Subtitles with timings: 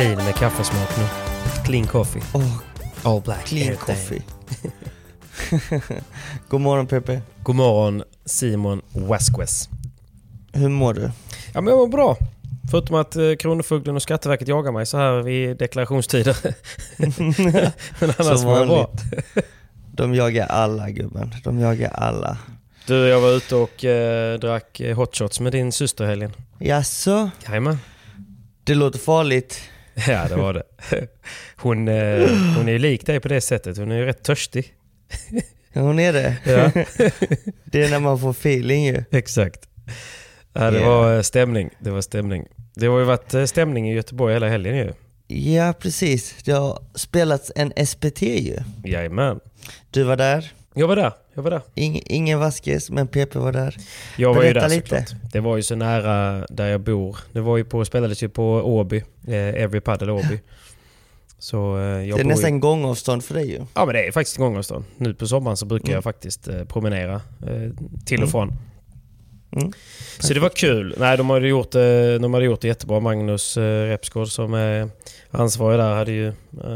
[0.00, 1.04] Clean med kaffesmak nu.
[1.64, 2.22] Clean coffee.
[2.34, 2.56] Åh,
[3.02, 3.46] All black.
[3.46, 4.22] clean coffee.
[6.48, 7.22] God morgon Pepe.
[7.42, 9.68] God morgon Simon Vasquez.
[10.52, 11.10] Hur mår du?
[11.54, 12.16] Ja men jag mår bra.
[12.70, 16.36] Förutom att eh, Kronofogden och Skatteverket jagar mig så här vid deklarationstider.
[18.00, 18.90] men annars mår jag bra.
[19.92, 21.34] De jagar alla gubben.
[21.44, 22.38] De jagar alla.
[22.86, 26.32] Du, jag var ute och eh, drack eh, hot shots med din syster helgen.
[26.58, 27.30] Jaså?
[27.46, 27.78] Jajamän.
[28.64, 29.60] Det låter farligt.
[30.08, 30.62] Ja, det var det.
[31.56, 33.76] Hon, eh, hon är lik dig på det sättet.
[33.78, 34.74] Hon är ju rätt törstig.
[35.72, 36.36] Ja, hon är det.
[36.44, 36.70] Ja,
[37.64, 39.04] Det är när man får feeling ju.
[39.10, 39.68] exakt.
[40.52, 40.88] Ja, det Yeah.
[40.90, 41.70] var eh, stämning.
[41.80, 42.46] Det var stämning.
[42.74, 44.92] Det har ju varit eh, stämning i Göteborg hela helgen ju.
[45.52, 46.34] Ja, precis.
[46.44, 48.56] Det har spelats en SPT ju.
[48.84, 49.40] Jajamän.
[49.90, 50.52] Du var där.
[50.74, 51.12] Jag var där.
[51.40, 51.62] Jag var där.
[51.74, 53.76] Ing, ingen Vasquez, men PP var där.
[54.16, 54.88] Jag var ju Berätta där lite.
[55.06, 55.32] såklart.
[55.32, 57.16] Det var ju så nära där jag bor.
[57.32, 58.96] Det var ju på, spelades ju på Åby.
[59.28, 60.40] Eh, Every Padel Åby.
[61.38, 63.60] Så eh, jag det är bor ju- nästan gångavstånd för dig ju.
[63.74, 64.84] Ja men det är faktiskt gångavstånd.
[64.96, 65.94] Nu på sommaren så brukar Mm.
[65.94, 67.70] jag faktiskt eh, promenera eh,
[68.06, 68.28] till och Mm.
[68.30, 68.52] från.
[69.56, 69.72] Mm.
[70.18, 70.94] Så det var kul.
[70.98, 73.00] Nej, de hade gjort, det- de hade gjort det jättebra.
[73.00, 74.88] Magnus eh, Repsgård som är
[75.30, 76.34] ansvarig där hade ju, eh,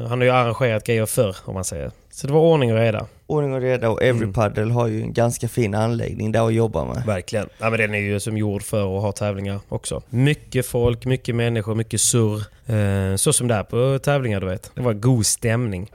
[0.09, 1.91] han har ju arrangerat grejer förr om man säger.
[2.15, 3.07] Så det var ordning och reda.
[3.27, 4.71] Ordning och reda och Every Mm.
[4.71, 7.07] Har ju en ganska fin anläggning där att jobba med.
[7.07, 7.49] Verkligen.
[7.59, 10.03] Ja, men den är ju som gjord för att ha tävlingar också.
[10.11, 12.43] Mycket folk, mycket människor, mycket surr.
[12.67, 14.71] Eh, så som det är på tävlingar du vet.
[14.75, 15.91] Det var god stämning.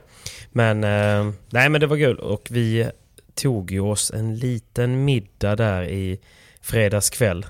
[0.52, 2.20] Men, eh, nej men det var kul.
[2.20, 2.90] Och vi
[3.36, 6.20] tog ju oss en liten middag där i
[6.62, 7.46] fredags kväll.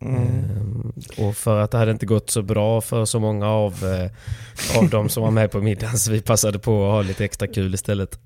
[0.00, 0.92] Mm.
[1.18, 4.88] Och för att det hade inte gått så bra för så många av, eh, av
[4.90, 7.74] de som var med på middagen så vi passade på att ha lite extra kul
[7.74, 8.18] istället.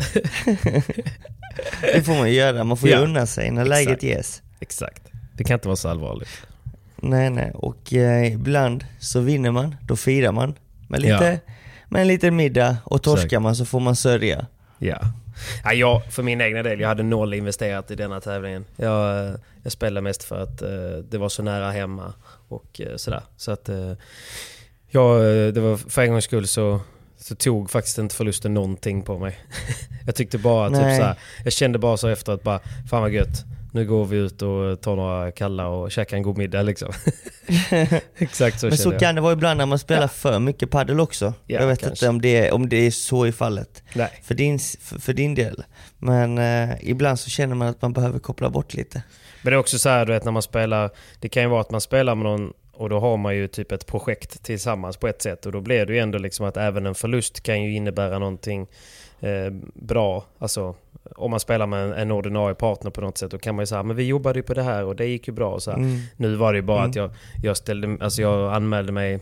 [1.94, 3.84] Det får man göra, man får ju Ja, unna sig när exakt.
[3.86, 4.42] läget ges.
[4.60, 5.02] Exakt.
[5.36, 6.28] Det kan inte vara så allvarligt.
[6.96, 10.54] Nej nej, och eh, ibland så vinner man, då firar man
[10.88, 11.40] med lite,
[11.88, 13.42] med en liten middag och torskar Exakt.
[13.42, 14.46] man så får man sörja.
[14.78, 14.98] Ja.
[15.64, 15.72] Ja.
[15.72, 18.64] Jag, för min egna del, jag hade noll investerat i denna tävlingen.
[18.76, 22.12] Jag, eh, jag spelade mest för att eh, det var så nära hemma
[22.48, 23.22] och eh, sådär.
[23.36, 23.92] Så att eh,
[25.52, 26.80] det var för en gångs skull så,
[27.18, 29.38] så tog faktiskt inte förlusten någonting på mig.
[30.06, 33.44] jag tyckte bara typ såhär, jag kände bara så efter att bara, fan vad gött.
[33.72, 36.92] Nu går vi ut och tar några kalla och käkar en god middag liksom.
[38.18, 39.00] Exakt så Men så jag.
[39.00, 40.08] kan det vara ibland när man spelar Ja.
[40.08, 41.34] för mycket paddel också.
[41.46, 41.92] Ja, jag vet kanske.
[42.06, 43.82] inte om det, är, om det är så i fallet.
[43.94, 44.20] Nej.
[44.22, 45.64] För din, för, för din del.
[45.98, 49.02] Men eh, ibland så känner man att man behöver koppla bort lite.
[49.42, 51.60] Men det är också så här, du vet när man spelar, det kan ju vara
[51.60, 55.08] att man spelar med någon och då har man ju typ ett projekt tillsammans på
[55.08, 57.74] ett sätt och då blir det ju ändå liksom att även en förlust kan ju
[57.74, 58.66] innebära någonting
[59.20, 60.24] eh, bra.
[60.38, 60.74] Alltså
[61.16, 63.66] om man spelar med en, en ordinarie partner på något sätt då kan man ju
[63.66, 65.54] säga men vi jobbade ju på det här och det gick ju bra.
[65.54, 65.70] Och så.
[65.70, 66.00] Mm.
[66.16, 66.90] Nu var det ju bara Mm.
[66.90, 67.10] att jag,
[67.42, 69.14] jag, ställde, alltså jag anmälde mig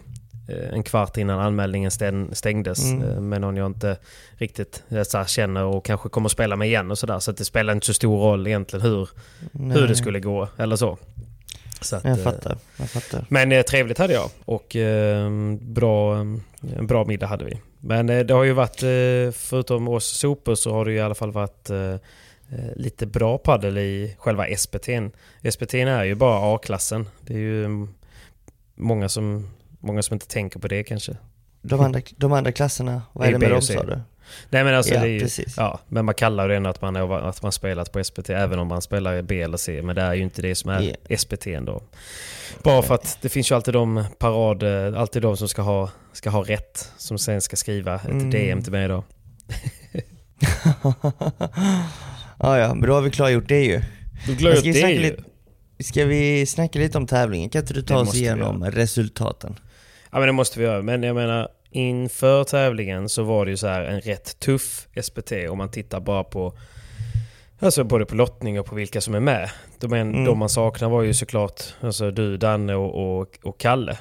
[0.49, 3.09] eh, en kvart innan anmälningen stäng, stängdes Mm.
[3.09, 3.97] eh, med någon jag inte
[4.37, 7.19] riktigt eh, så här, känner och kanske kommer spela med igen och sådär.
[7.19, 9.09] Så att det spelar inte så stor roll egentligen hur,
[9.53, 10.99] hur det skulle gå eller så.
[11.81, 13.25] så att, Jag fattar, jag fattar.
[13.29, 15.31] Men trevligt hade jag och eh,
[15.61, 16.17] bra,
[16.77, 17.59] en bra middag hade vi.
[17.81, 21.01] Men eh, det har ju varit, eh, förutom oss sopor så har det ju i
[21.01, 21.95] alla fall varit eh,
[22.77, 25.13] lite bra paddel i själva SPT'n.
[25.43, 27.09] SPT'n är ju bara A-klassen.
[27.21, 27.95] Det är ju mm,
[28.75, 31.17] många som, många som inte tänker på det kanske.
[31.63, 34.01] De andra, de andra klasserna, vad är det med dem sa du?
[34.51, 36.97] Nej men alltså Ja, det är ju, ja, men man kallar det ändå att man,
[36.97, 39.83] är, att man spelat på SPT även om man spelar B eller C.
[39.83, 41.17] Men det är ju inte det som är Ja.
[41.19, 41.83] SPT ändå.
[42.63, 46.31] Bara för att det finns ju alltid de parad, alltid de som ska ha, ska
[46.31, 46.93] ha rätt.
[46.97, 48.31] Som sen ska skriva ett Mm.
[48.31, 49.05] DM till mig då.
[52.39, 53.83] ja, ja, men då har vi klargjort det ju.
[54.27, 54.99] Du vi det ju.
[54.99, 55.23] lite,
[55.81, 57.51] ska vi snacka lite om tävlingen?
[57.51, 59.59] Kan inte du ta Det oss igenom resultaten?
[60.13, 60.83] Ja men det måste vi göra.
[60.83, 65.33] Men jag menar inför tävlingen så var det ju så här en rätt tuff SPT
[65.51, 66.53] om man tittar bara på
[67.61, 69.51] Alltså både på lottning och på vilka som är med.
[69.79, 70.25] De, en, Mm.
[70.25, 73.99] de man saknar var ju såklart alltså du, Danne och, och, och Kalle.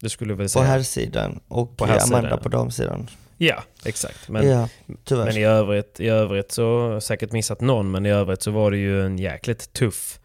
[0.00, 0.64] Det skulle väl På säga.
[0.64, 2.42] herrsidan och På herrsidan, Amanda ja.
[2.42, 3.10] på damsidan.
[3.36, 4.28] Ja, exakt.
[4.28, 4.68] Men, ja,
[5.10, 8.76] men i, övrigt, i övrigt så, säkert missat någon, men i övrigt så var det
[8.76, 10.20] ju en jäkligt tuff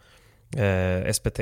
[0.57, 1.39] eh, SPT.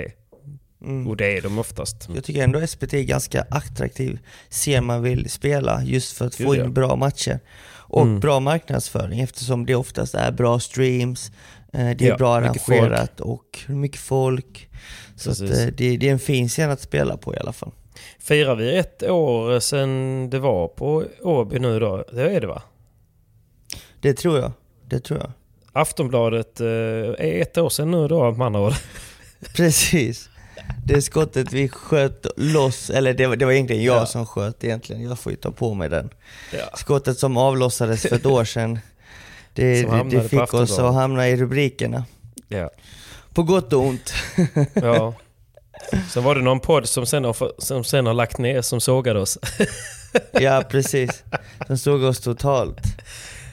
[0.81, 1.07] Mm.
[1.07, 2.10] Och det är de oftast.
[2.16, 4.19] Jag tycker ändå SPT är ganska attraktiv,
[4.50, 6.63] ser man vill spela, just för att få ja.
[6.66, 7.39] in bra matcher.
[7.69, 8.19] Och Mm.
[8.19, 11.31] bra marknadsföring eftersom det oftast är bra streams,
[11.74, 14.69] eh, det är Ja, bra arrangerat och mycket folk.
[15.16, 17.72] Så eh, det, det är en fin scen att spela på i alla fall.
[18.19, 22.06] Firar vi ett år sedan det var på Åby nu då?
[22.13, 22.62] Det är det va?
[24.01, 24.51] Det tror jag.
[24.86, 25.31] Det tror jag.
[25.74, 28.72] Aftonbladet eh, är ett år sedan nu då med andra.
[29.56, 30.30] Precis.
[30.86, 34.06] Det skottet vi sköt loss, eller det var, det var egentligen jag Ja.
[34.06, 36.10] som sköt egentligen, jag får ju ta på mig den.
[36.54, 36.78] Ja.
[36.78, 38.80] Skottet som avlossades för ett år sedan,
[39.54, 42.06] det, det, det fick oss att hamna i rubrikerna.
[42.48, 42.69] Ja.
[43.33, 44.13] På gott och ont.
[44.74, 45.13] ja.
[46.10, 49.19] Sen var det någon podd som sen har, som sen har lagt ner som sågade
[49.19, 49.38] oss.
[50.31, 51.24] Ja precis.
[51.68, 52.80] De såg oss totalt.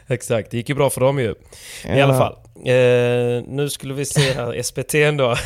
[0.09, 1.31] Exakt, det gick ju bra för dem ju.
[1.31, 1.35] I
[1.85, 2.05] Ja.
[2.05, 2.33] alla fall.
[2.65, 5.37] Eh, nu skulle vi se här, SPT då.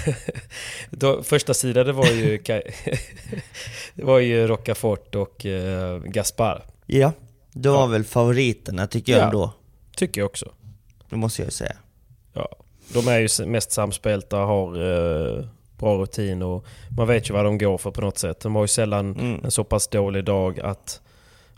[0.91, 2.39] då första sidan det var ju,
[3.95, 6.63] det var ju Rocafort och eh, Gaspar.
[6.87, 7.13] Ja,
[7.53, 7.87] de var Ja.
[7.87, 9.25] väl favoriterna tycker jag Ja.
[9.25, 9.53] ändå.
[9.97, 10.53] Tycker jag också.
[11.11, 11.77] Det måste jag säga.
[12.33, 12.49] Ja,
[12.95, 14.69] de är ju mest samspelta, har
[15.39, 15.45] eh,
[15.79, 16.65] bra rutin och
[16.97, 18.41] man vet ju vad de går för på något sätt.
[18.41, 19.45] De har ju sällan Mm.
[19.45, 21.01] en så pass dålig dag att,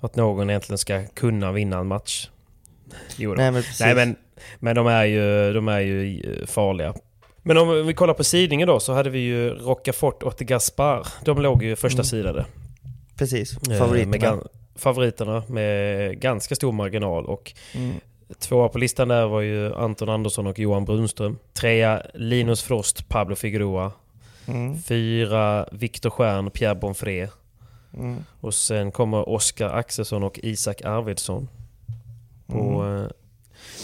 [0.00, 2.28] att någon egentligen ska kunna vinna en match.
[3.16, 3.34] Jo.
[3.34, 3.62] Nej men.
[3.80, 4.16] Nej men,
[4.58, 6.94] men de är ju, de är ju eh, farliga.
[7.42, 11.06] Men om vi kollar på sidningen då så hade vi ju Rocafort och Gaspar.
[11.24, 12.04] De låg ju första Mm.
[12.04, 12.44] sidade.
[13.18, 14.10] Precis, Eh, favoriterna.
[14.10, 14.46] Med gan-
[14.76, 17.26] favoriterna med ganska stor marginal.
[17.26, 17.94] Och Mm.
[18.38, 21.38] Tvåa på listan där var ju Anton Andersson och Johan Brunström.
[21.52, 23.92] Trea Linus Frost, Pablo Figueroa.
[24.46, 24.82] Mm.
[24.82, 27.28] Fyra Viktor Stjern, Pierre Bonfré.
[27.96, 28.16] Mm.
[28.40, 31.48] Och sen kommer Oskar Axelsson och Isak Arvidsson.
[32.46, 33.02] Och, Mm.
[33.04, 33.08] eh,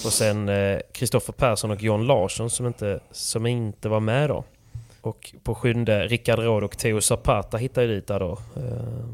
[0.05, 0.51] och sen
[0.93, 4.45] Kristoffer Persson och John Larsson som inte, som inte var med då.
[5.01, 8.39] Och på sjunde Rickard Råd och Theo Zapata hittade dit där då.
[8.57, 9.05] Eh,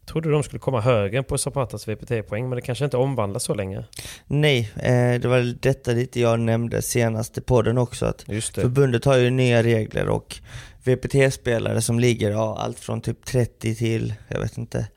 [0.00, 3.54] Jag trodde de skulle komma högre på Zapatas VPT-poäng men det kanske inte omvandlas så
[3.54, 3.84] länge.
[4.26, 8.06] Nej, eh, det var detta lite jag nämnde senast i podden också.
[8.06, 8.24] Att.
[8.62, 10.36] Förbundet har ju nya regler och
[10.84, 14.88] VPT-spelare som ligger ja, allt från typ 30 till, jag vet inte,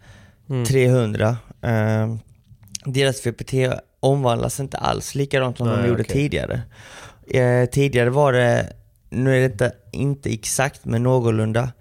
[0.49, 0.65] Mm.
[0.65, 1.37] 300.
[2.85, 3.53] Deras VPT
[3.99, 6.13] omvandlas inte alls likadant som de Nej, gjorde okej.
[6.15, 6.61] tidigare.
[7.27, 8.73] Eh, tidigare var det,
[9.09, 11.71] nu är det inte, inte exakt men någorlunda,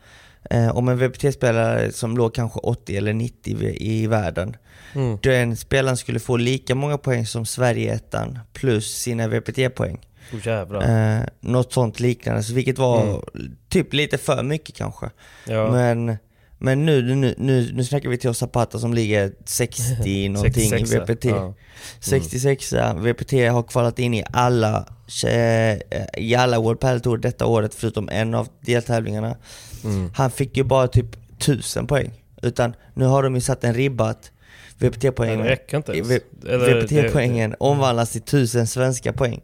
[0.51, 4.57] eh, om en VPT-spelare som låg kanske 80 eller 90 i, i världen,
[4.95, 5.19] Mm.
[5.23, 9.99] den spelaren skulle få lika många poäng som Sverige-ettan plus sina VPT-poäng.
[10.33, 11.17] Oh, jävlar.
[11.17, 13.57] Eh, något sånt liknande, så vilket var Mm.
[13.69, 15.11] typ lite för mycket kanske.
[15.47, 15.71] Ja.
[15.73, 16.17] Men,
[16.59, 20.93] men nu, nu, nu, nu snackar vi till oss Zapata som ligger 60 någonting 66,
[20.93, 21.25] i VPT.
[21.25, 21.55] ja.
[22.01, 24.87] 66 VPT har kvalat in i alla,
[25.27, 25.79] eh,
[26.17, 29.37] i alla World Padel Tour detta året förutom en av deltävlingarna.
[29.85, 30.11] Mm.
[30.15, 32.11] Han fick ju bara typ 1000 poäng.
[32.43, 34.31] Utan nu har de ju satt en ribba att
[34.79, 36.11] VPT-poängen det räcker inte ens.
[36.11, 39.41] V- Eller VPT-poängen omvandlas till 1000 svenska poäng.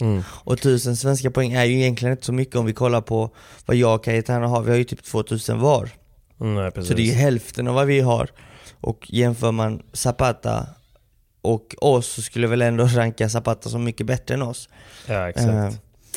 [0.00, 0.22] Mm.
[0.28, 3.30] Och 1000 svenska poäng är ju egentligen inte så mycket om vi kollar på
[3.66, 4.62] vad jag och Cayetano har.
[4.62, 5.90] Vi har ju typ 2000 var.
[6.42, 6.88] Nej, precis.
[6.88, 8.28] Så det är ju hälften av vad vi har.
[8.80, 10.66] Och jämför man Zapata
[11.42, 14.68] och oss så skulle väl ändå ranka Zapata som mycket bättre än oss.
[15.06, 15.48] Ja, exakt.
[15.48, 15.70] Eh,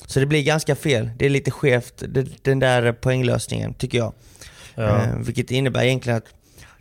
[0.08, 1.10] Så det blir ganska fel.
[1.18, 4.14] Det är lite skevt, det- den där poänglösningen tycker jag.
[4.76, 5.04] ja.
[5.04, 6.34] Eh, vilket innebär egentligen att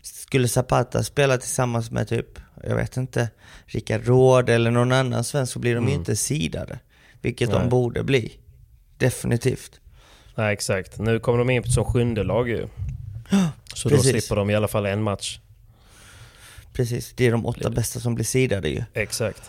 [0.03, 2.27] skulle Zapata spela tillsammans med typ,
[2.65, 3.29] jag vet inte,
[3.67, 6.01] Rickard Råd eller någon annan svensk så blir de ju Mm.
[6.01, 6.79] inte sidade.
[7.23, 7.59] Vilket Nej.
[7.59, 8.33] de borde bli.
[8.99, 9.81] Definitivt.
[10.35, 10.99] Nej, exakt.
[10.99, 12.69] Nu kommer de in som sjunde lag ju.
[13.75, 14.11] Så då precis.
[14.11, 15.39] slipper de i alla fall en match.
[16.73, 18.83] Precis, det är de åtta bästa som blir sidade ju.
[18.95, 19.43] Exakt.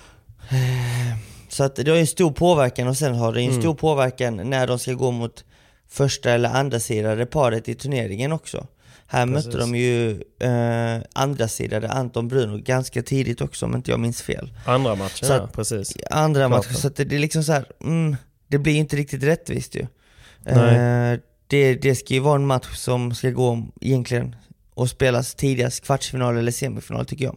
[1.49, 3.61] Så att det har ju en stor påverkan och sen har det ju en Mm.
[3.61, 5.43] stor påverkan när de ska gå mot
[5.89, 8.67] första eller andra sidade paret i turneringen också.
[9.07, 9.45] Här Precis.
[9.45, 14.21] mötte de ju eh, andra sidade Anton Bruno ganska tidigt också om inte jag minns
[14.21, 14.51] fel.
[14.65, 15.93] Andra matchen, Så ja, att- precis.
[16.11, 16.73] Andra Klart det.
[16.75, 18.15] så att det, det är liksom så här, mm,
[18.47, 19.87] det blir inte riktigt rättvist ju.
[20.39, 20.75] Nej.
[21.13, 21.19] Eh,
[21.55, 24.35] det, det ska ju vara en match som ska gå egentligen
[24.73, 27.35] och spelas tidigast kvartsfinal eller semifinal tycker jag.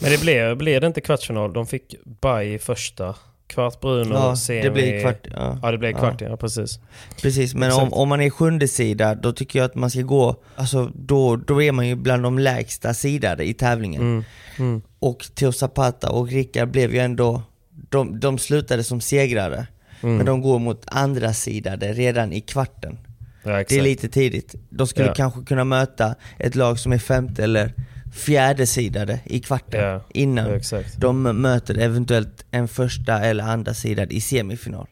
[0.00, 1.52] Men det blev, blev det inte kvartsfinal?
[1.52, 3.14] De fick bye i första.
[3.46, 4.62] Kvart Bruno, Ja, semi...
[4.62, 5.26] det blir kvart.
[5.30, 6.80] Ja, Ja, det blev kvart, ja, precis.
[7.22, 10.36] Precis, men om, om man är sjunde sida då tycker jag att man ska gå,
[10.56, 14.02] alltså då, då är man ju bland de lägsta sidade i tävlingen.
[14.02, 14.24] Mm.
[14.58, 14.82] Mm.
[14.98, 19.66] Och Theo Zapata och Rickard blev ju ändå, de, de slutade som segrare.
[20.02, 20.16] Mm.
[20.16, 22.98] Men de går mot andra sidade redan i kvarten.
[23.42, 23.50] Ja.
[23.68, 24.54] Det är lite tidigt.
[24.70, 25.14] De skulle Ja.
[25.14, 27.74] kanske kunna möta ett lag som är femte eller
[28.12, 30.60] fjärde sidade i kvarten Ja, innan
[30.96, 34.86] de möter eventuellt en första eller andra sidad i semifinal.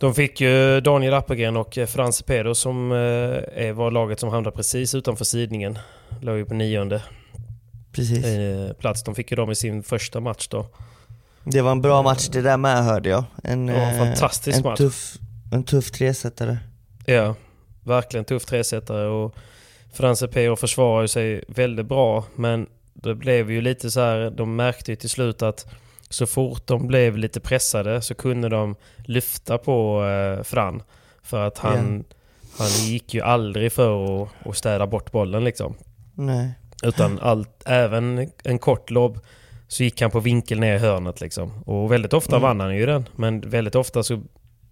[0.00, 4.56] De fick ju Daniel Appelgren och eh, Frans Pedro som eh, var laget som hamnade
[4.56, 5.78] precis utanför sidningen.
[6.20, 7.02] Låg ju på nionde
[7.92, 8.24] Precis.
[8.24, 9.02] eh, plats.
[9.02, 10.66] De fick ju dem i sin första match då.
[11.44, 13.24] Det var en bra match det där med hörde jag.
[13.44, 14.78] En, en fantastisk en match.
[14.78, 15.16] Tuff,
[15.52, 16.58] en tuff tresetare.
[17.06, 17.34] Ja,
[17.80, 19.34] verkligen tuff tresetare och
[19.92, 24.56] Frans Pedro försvarar ju sig väldigt bra men det blev ju lite så här, de
[24.56, 25.66] märkte ju till slut att
[26.08, 30.82] så fort de blev lite pressade så kunde de lyfta på eh, Fran.
[31.22, 32.04] För att han,
[32.58, 35.74] han gick ju aldrig för att, att städa bort bollen liksom.
[36.14, 36.54] Nej.
[36.82, 39.18] Utan allt, även en kort lobb
[39.68, 41.62] så gick han på vinkel ner i hörnet liksom.
[41.66, 42.42] Och väldigt ofta Mm.
[42.42, 43.08] vann han ju den.
[43.16, 44.22] Men väldigt ofta så,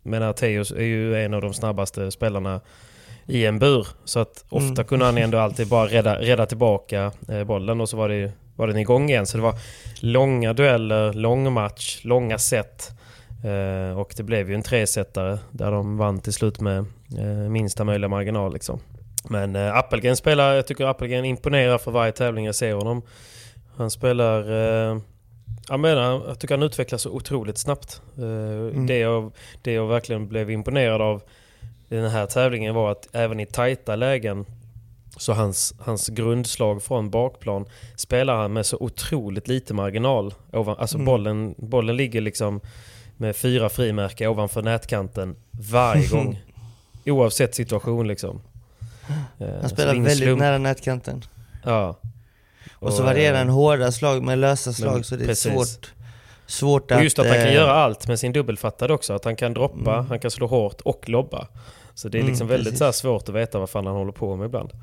[0.03, 2.61] menar Teos är ju en av de snabbaste spelarna
[3.27, 3.87] i en bur.
[4.05, 4.85] Så att ofta Mm.
[4.85, 8.67] kunde han ändå alltid bara rädda, rädda tillbaka eh, bollen och så var, det, var
[8.67, 9.27] den igång igen.
[9.27, 9.55] Så det var
[10.01, 12.91] långa dueller, lång match, långa set.
[13.45, 16.79] Eh, och det blev ju en tresetare där de vann till slut med
[17.19, 18.81] eh, minsta möjliga marginal liksom.
[19.31, 23.03] Men eh, Appelgren spelar, jag tycker Appelgren imponerar för varje tävling jag ser honom.
[23.77, 24.43] Han spelar...
[25.69, 28.03] Eh, jag menar, jag tycker han utvecklas så otroligt snabbt.
[28.19, 31.23] Eh, det, jag, det jag verkligen blev imponerad av
[31.89, 34.45] i den här tävlingen var att även i tajta lägen
[35.17, 37.67] så hans, hans grundslag från bakplan
[37.97, 40.35] spelar han med så otroligt lite marginal.
[40.53, 41.05] Ovan, alltså Mm.
[41.07, 42.61] bollen, bollen ligger liksom
[43.17, 45.37] med fyra frimärken ovanför nätkanten
[45.71, 46.41] varje gång.
[47.07, 48.41] Oavsett situation liksom.
[49.39, 50.39] Eh, Han spelar väldigt slump.
[50.41, 51.25] nära nätkanten.
[51.65, 51.97] Ja.
[52.83, 55.53] Och, så varierar eh, han hårda slag med lösa slag men så det är precis.
[55.53, 55.93] svårt,
[56.47, 56.99] svårt att...
[56.99, 59.13] Och just att han kan eh, göra allt med sin dubbelfattade också.
[59.13, 60.07] Att han kan droppa, Mm.
[60.07, 61.49] han kan slå hårt och lobba.
[61.95, 62.79] Så det är Mm, liksom väldigt precis.
[62.79, 64.71] så svårt att veta vad fan han håller på med ibland.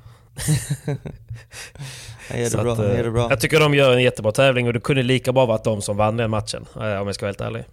[2.30, 3.28] Han gör det bra, att, han gör eh, det bra.
[3.30, 5.98] Jag tycker de gör en jättebra tävling och det kunde lika bra varit de som
[5.98, 6.66] vann den matchen.
[6.76, 7.64] eh, Om jag ska vara helt ärlig.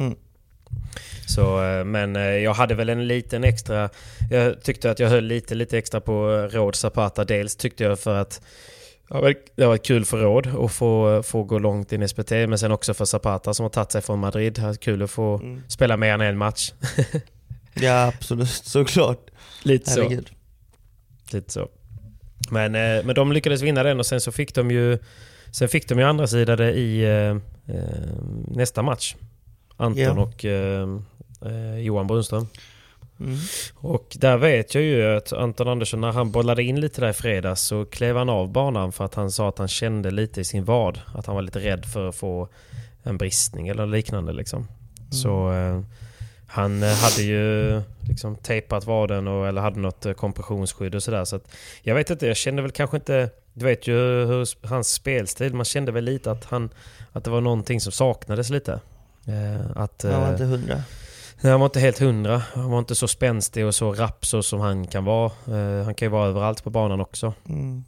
[0.00, 0.14] Mm.
[1.26, 3.88] Så, eh, men eh, jag hade väl en liten extra...
[4.30, 7.24] Jag tyckte att jag höll lite, lite extra på eh, Råd Zapata.
[7.24, 8.40] Dels tyckte jag för att
[9.08, 12.30] det har varit kul för Råd att få, få gå långt in i SPT.
[12.30, 14.52] Men sen också för Zapata som har tagit sig från Madrid.
[14.52, 15.62] Det har varit kul att få Mm.
[15.68, 16.72] spela mer än en match.
[17.80, 19.30] Ja absolut, såklart.
[19.62, 20.02] Lite så.
[20.02, 20.30] Herregud.
[21.32, 21.68] Lite så.
[22.50, 24.98] Men, eh, men de lyckades vinna den och sen så fick de ju
[25.50, 27.36] Sen fick de ju andra sidade i eh,
[27.76, 27.90] eh,
[28.48, 29.14] nästa match.
[29.76, 30.12] Anton Ja.
[30.22, 30.88] och eh,
[31.46, 32.46] eh, Johan Brunström.
[33.20, 33.36] Mm.
[33.74, 37.12] Och där vet jag ju att Anton Andersson när han bollade in lite där i
[37.12, 40.44] fredags så klev han av banan för att han sa att han kände lite i
[40.44, 41.00] sin vad.
[41.14, 42.48] Att han var lite rädd för att få
[43.02, 44.68] en bristning eller liknande liksom.
[45.10, 45.80] Så eh,
[46.46, 51.24] han eh, hade ju liksom tejpat vaden och, eller hade något eh, kompressionsskydd och sådär.
[51.24, 51.40] Så
[51.82, 53.30] jag vet inte, jag kände väl kanske inte...
[53.54, 53.94] Du vet ju
[54.26, 56.70] hur hans spelstil, man kände väl lite att, han,
[57.12, 58.80] att det var någonting som saknades lite.
[59.26, 60.82] Eh, att, Han var eh, inte hundra.
[61.46, 62.42] Nej, han var inte helt hundra.
[62.54, 65.32] Han var inte så spänstig och så rapp så som han kan vara.
[65.48, 67.34] Eh, han kan ju vara överallt på banan också.
[67.48, 67.84] Mm.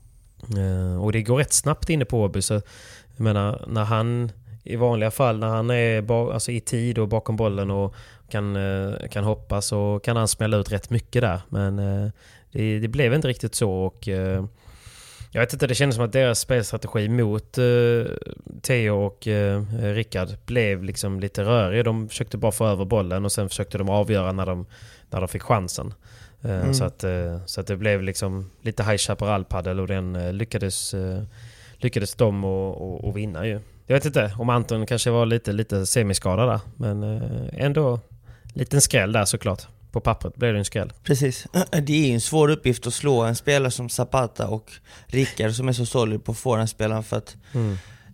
[0.57, 2.43] Eh, och det går rätt snabbt inne på Åby.
[2.43, 4.33] Så jag menar, när han
[4.65, 7.95] i vanliga fall när han är alltså i tid och bakom bollen och
[8.31, 11.41] kan, eh, kan hoppa så kan han smälla ut rätt mycket där.
[11.49, 12.11] Men eh,
[12.53, 13.73] det, det blev inte riktigt så.
[13.73, 14.45] och eh,
[15.31, 17.65] jag vet inte, det kändes som att deras spelstrategi mot eh,
[18.63, 19.63] Theo och eh,
[19.95, 21.85] Rickard blev liksom lite rörig.
[21.85, 24.67] De försökte bara få över bollen och sen försökte de avgöra när de,
[25.11, 25.95] när de fick chansen.
[26.43, 26.75] Eh, Mm.
[26.75, 30.95] så, att, eh, så att det blev liksom lite High Chaparral-paddel och den eh, lyckades,
[30.95, 31.23] eh,
[31.77, 33.61] lyckades de att vinna ju.
[33.87, 36.61] Jag vet inte om Anton kanske var lite, lite semiskadad där.
[36.77, 38.01] Men eh, ändå
[38.55, 39.67] liten skräll där såklart.
[39.99, 40.93] På pappret blev det en skräll.
[41.03, 41.47] Precis.
[41.83, 44.73] Det är ju en svår uppgift att slå en spelare som Zapata och
[45.07, 47.37] Rickard som är så solid på forehandspelaren för att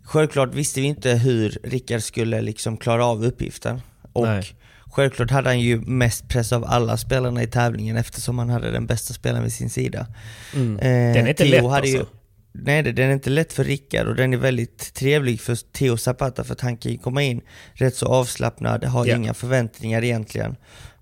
[0.05, 3.81] Självklart visste vi inte hur Rickard skulle liksom klara av uppgiften.
[4.13, 4.45] Och Nej.
[4.85, 8.87] Självklart hade han ju mest press av alla spelarna i tävlingen eftersom han hade den
[8.87, 10.07] bästa spelaren vid sin sida.
[10.55, 10.79] Mm.
[10.79, 11.97] Eh, den är inte Theo lätt hade alltså.
[11.97, 12.05] Ju,
[12.55, 16.45] nej, den är inte lätt för Rickard och den är väldigt trevlig för Theo Zapata
[16.45, 17.41] för att han kan komma in
[17.73, 19.21] rätt så avslappnad, har yeah.
[19.21, 20.57] inga förväntningar egentligen.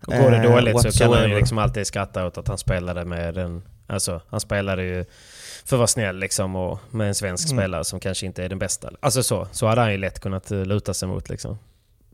[0.06, 2.58] Och går det eh, dåligt så kan han ju liksom alltid skratta åt att han
[2.58, 5.04] spelade med den, alltså han spelade ju
[5.64, 7.58] för att vara snäll liksom och med en svensk mm.
[7.58, 8.90] spelare som kanske inte är den bästa.
[9.00, 11.58] Alltså så, så hade han ju lätt kunnat eh, luta sig mot liksom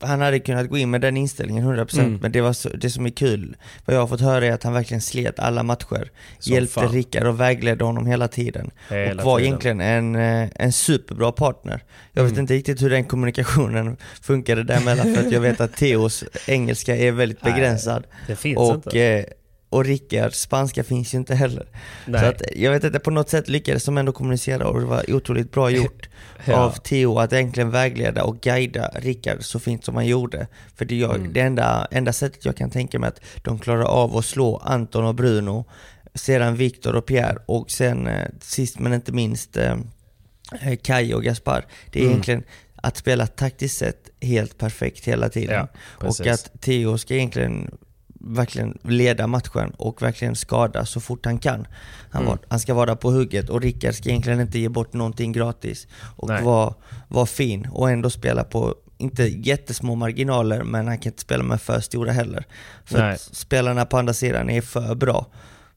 [0.00, 2.18] han hade kunnat gå in med den inställningen 100% mm.
[2.22, 4.62] men det, var så, det som är kul, vad jag har fått höra är att
[4.62, 6.10] han verkligen slet alla matcher.
[6.38, 6.92] Som hjälpte fan.
[6.92, 8.70] Rickard och vägledde honom hela tiden.
[8.88, 9.48] Hela och var tiden.
[9.48, 11.82] egentligen en, eh, en superbra partner.
[12.12, 12.40] Jag vet mm.
[12.40, 17.12] inte riktigt hur den kommunikationen funkade däremellan för att jag vet att Theos engelska är
[17.12, 18.04] väldigt begränsad.
[18.10, 19.00] Nej, det finns och, inte.
[19.00, 19.24] Eh,
[19.70, 21.66] och Rickards spanska finns ju inte heller.
[22.06, 22.20] Nej.
[22.20, 25.14] Så att, jag vet inte, på något sätt lyckades de ändå kommunicera och det var
[25.14, 26.08] otroligt bra gjort
[26.44, 26.56] ja.
[26.56, 30.46] av Theo att egentligen vägleda och guida Rickard så fint som han gjorde.
[30.76, 31.32] För det, jag, mm.
[31.32, 35.04] det enda, enda sättet jag kan tänka mig att de klarar av att slå Anton
[35.04, 35.64] och Bruno,
[36.14, 39.76] sedan Viktor och Pierre och sen eh, sist men inte minst eh,
[40.82, 41.66] Kai och Gaspar.
[41.92, 42.12] Det är mm.
[42.12, 42.44] egentligen
[42.76, 45.68] att spela taktiskt sett helt perfekt hela tiden.
[46.00, 47.78] Ja, och att Theo ska egentligen
[48.18, 51.66] verkligen leda matchen och verkligen skada så fort han kan.
[52.10, 52.26] Han, mm.
[52.30, 55.86] var, han ska vara på hugget och Rickard ska egentligen inte ge bort någonting gratis.
[56.16, 56.74] Och vara
[57.08, 61.62] var fin och ändå spela på, inte jättesmå marginaler, men han kan inte spela med
[61.62, 62.46] för stora heller.
[62.84, 63.14] För Nej.
[63.14, 65.26] att spelarna på andra sidan är för bra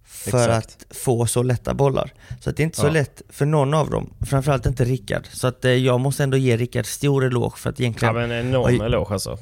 [0.04, 0.86] för Exakt.
[0.92, 2.14] att få så lätta bollar.
[2.40, 2.92] Så att det är inte så ja.
[2.92, 5.28] lätt för någon av dem, framförallt inte Rickard.
[5.32, 8.16] Så att eh, jag måste ändå ge Rickard stor eloge för att egentligen...
[8.16, 9.38] Ja men enorm eloge alltså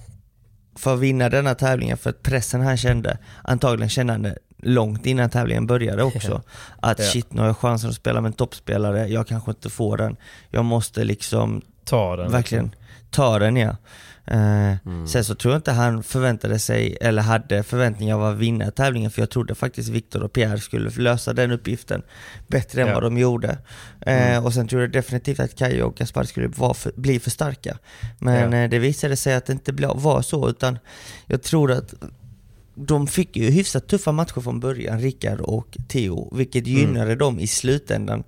[0.80, 5.06] för att vinna denna tävlingen, för att pressen han kände, antagligen kände han det långt
[5.06, 6.42] innan tävlingen började också.
[6.80, 9.98] Att shit, nu har jag chansen att spela med en toppspelare, jag kanske inte får
[9.98, 10.16] den.
[10.50, 12.32] Jag måste liksom ta den.
[12.32, 12.82] Verkligen liksom.
[13.10, 13.76] ta den ja.
[14.32, 15.08] Eh, mm.
[15.08, 19.12] Sen så tror jag inte han förväntade sig, eller hade förväntningar av att vinna tävlingen,
[19.12, 22.02] för jag trodde faktiskt Viktor och Pierre skulle lösa den uppgiften
[22.48, 22.94] bättre än ja.
[22.94, 23.58] vad de gjorde.
[24.02, 24.46] Eh, mm.
[24.46, 27.78] Och sen tror jag definitivt att Kajo och Gaspar skulle för, bli för starka.
[28.20, 28.58] Men ja.
[28.58, 30.80] Eh, det visade sig att det inte var så, utan
[31.26, 31.94] jag tror att
[32.76, 36.80] de fick ju hyfsat tuffa matcher från början, Rickard och Theo, vilket mm.
[36.80, 37.18] gynnade mm.
[37.18, 38.24] dem i slutändan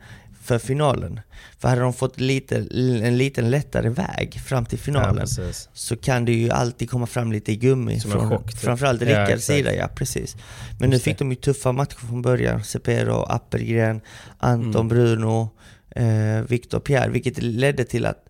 [0.51, 1.19] för finalen.
[1.57, 2.55] För hade de fått lite,
[3.03, 7.31] en liten lättare väg fram till finalen ja, så kan det ju alltid komma fram
[7.31, 7.99] lite gummi.
[7.99, 8.59] Som från, chock, typ.
[8.59, 10.35] Framförallt Rickards ja, sida, ja precis.
[10.79, 12.63] Men nu fick de ju tuffa matcher från början.
[12.63, 14.01] Sepero, Appelgren,
[14.37, 14.87] Anton, mm.
[14.87, 15.49] Bruno,
[15.95, 17.09] eh, Victor, Pierre.
[17.09, 18.25] Vilket ledde till att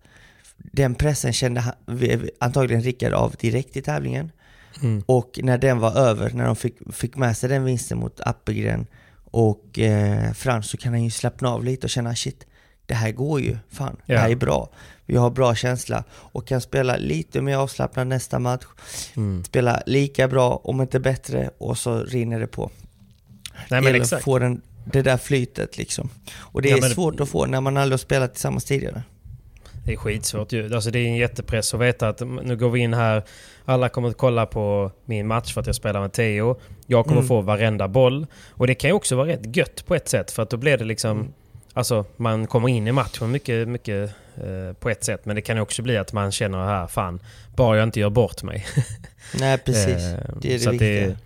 [0.57, 1.63] den pressen kände
[2.39, 4.31] antagligen Rickard av direkt i tävlingen.
[4.81, 5.03] Mm.
[5.05, 8.87] Och när den var över, när de fick, fick med sig den vinsten mot Appelgren
[9.31, 12.45] och eh, Frans så kan han ju slappna av lite och känna shit,
[12.85, 14.13] det här går ju, fan, ja.
[14.15, 14.69] det här är bra.
[15.05, 18.65] Vi har bra känsla och kan spela lite mer avslappnad nästa match.
[19.15, 19.43] Mm.
[19.43, 22.71] Spela lika bra, om inte bättre, och så rinner det på.
[23.69, 24.23] Nej, men exakt.
[24.23, 26.09] få den, det där flytet liksom.
[26.35, 29.03] Och det ja, är svårt att få när man aldrig har spelat tillsammans tidigare.
[29.85, 30.75] Det är skitsvårt ju.
[30.75, 33.23] Alltså det är en jättepress att veta att nu går vi in här,
[33.65, 36.59] alla kommer att kolla på min match för att jag spelar med Theo.
[36.91, 37.27] Jag kommer mm.
[37.27, 38.27] få varenda boll.
[38.49, 40.77] Och det kan ju också vara rätt gött på ett sätt för att då blir
[40.77, 41.19] det liksom...
[41.19, 41.33] Mm.
[41.73, 45.25] Alltså man kommer in i matchen mycket, mycket eh, på ett sätt.
[45.25, 47.19] Men det kan också bli att man känner här, fan,
[47.55, 48.65] bara jag inte gör bort mig.
[49.39, 51.07] Nej precis, eh, det är det viktiga.
[51.07, 51.17] Det,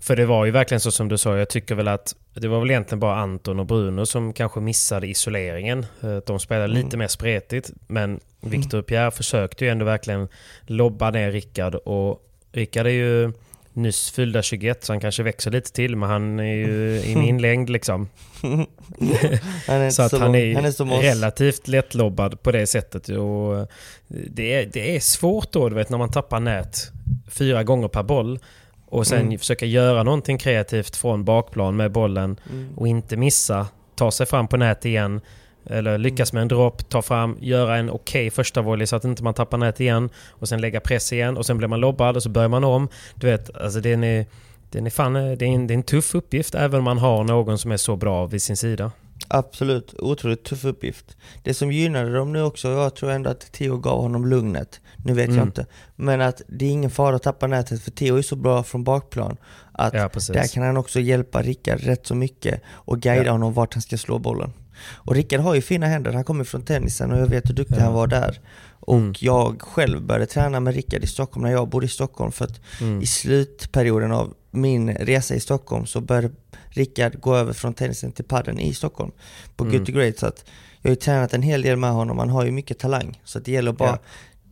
[0.00, 2.60] för det var ju verkligen så som du sa, jag tycker väl att det var
[2.60, 5.86] väl egentligen bara Anton och Bruno som kanske missade isoleringen.
[6.02, 6.84] Eh, de spelade mm.
[6.84, 8.84] lite mer spretigt, men Victor mm.
[8.84, 10.28] Pierre försökte ju ändå verkligen
[10.66, 12.20] lobba ner Rickard och
[12.52, 13.32] Rickard är ju
[13.74, 17.42] nyss fyllda 21 så han kanske växer lite till men han är ju i min
[17.42, 18.08] längd liksom.
[19.90, 23.08] så att han är, han är relativt lättlobbad på det sättet.
[23.08, 23.68] Och
[24.08, 26.90] det, är, det är svårt då du vet när man tappar nät
[27.28, 28.38] fyra gånger per boll.
[28.86, 29.38] Och sen mm.
[29.38, 32.78] försöka göra någonting kreativt från bakplan med bollen mm.
[32.78, 33.66] och inte missa.
[33.94, 35.20] Ta sig fram på nät igen.
[35.66, 39.04] Eller lyckas med en dropp, ta fram, göra en okej okay första volley så att
[39.04, 40.10] inte man tappar nät igen.
[40.30, 42.88] Och sen lägga press igen och sen blir man lobbad och så börjar man om.
[43.14, 44.26] Du vet, alltså den är,
[44.70, 47.24] den är, fan, det är, en, det är en tuff uppgift även om man har
[47.24, 48.92] någon som är så bra vid sin sida.
[49.28, 51.16] Absolut, otroligt tuff uppgift.
[51.42, 54.80] Det som gynnade dem nu också, jag tror ändå att Theo gav honom lugnet.
[54.96, 55.38] Nu vet mm.
[55.38, 55.66] jag inte.
[55.96, 58.84] Men att det är ingen fara att tappa nätet för Theo är så bra från
[58.84, 59.36] bakplan.
[59.72, 63.32] Att ja, där kan han också hjälpa Rickard rätt så mycket och guida ja.
[63.32, 64.52] honom vart han ska slå bollen.
[64.80, 67.76] Och Rickard har ju fina händer, han kommer från tennisen och jag vet hur duktig
[67.76, 67.82] ja.
[67.82, 68.40] han var där.
[68.86, 69.14] Och mm.
[69.18, 72.60] jag själv började träna med Rickard i Stockholm när jag bodde i Stockholm för att
[72.80, 73.02] mm.
[73.02, 76.30] i slutperioden av min resa i Stockholm så började
[76.68, 79.12] Rickard gå över från tennisen till padden i Stockholm
[79.56, 79.76] på mm.
[79.76, 80.18] Good to Great.
[80.18, 80.44] Så att
[80.80, 83.20] jag har ju tränat en hel del med honom, han har ju mycket talang.
[83.24, 83.98] Så det gäller bara ja.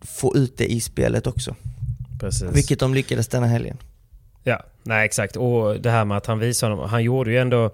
[0.06, 1.56] få ut det i spelet också.
[2.20, 2.48] Precis.
[2.52, 3.76] Vilket de lyckades denna helgen.
[4.42, 5.36] Ja, nej exakt.
[5.36, 6.90] Och det här med att han visade honom.
[6.90, 7.70] Han gjorde ju ändå...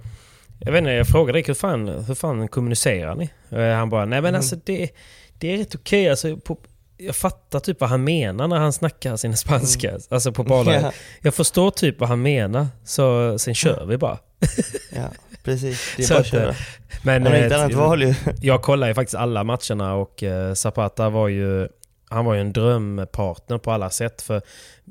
[0.59, 3.31] Jag vet inte, jag frågade Rick hur fan, hur fan kommunicerar ni?
[3.51, 4.39] Eh, Han bara, nej men Mm.
[4.39, 4.91] alltså det,
[5.39, 6.11] det är rätt okej.
[6.11, 6.59] Alltså, på,
[6.97, 9.99] jag fattar typ vad han menar när han snackar sin spanska.
[10.11, 10.43] Alltså på.
[10.55, 10.83] Mm.
[10.85, 10.93] Ja.
[11.23, 12.67] Jag förstår typ vad han menar.
[12.85, 14.19] Så sen kör vi bara.
[14.97, 15.09] Ja,
[15.45, 15.95] precis.
[15.97, 16.55] Det är Så bara att köra.
[17.03, 18.15] Men Han har inget eh, annat val ju.
[18.41, 21.69] jag kollade ju faktiskt alla matcherna och eh, Zapata var ju
[22.11, 24.23] han var ju en drömpartner på alla sätt.
[24.23, 24.43] För,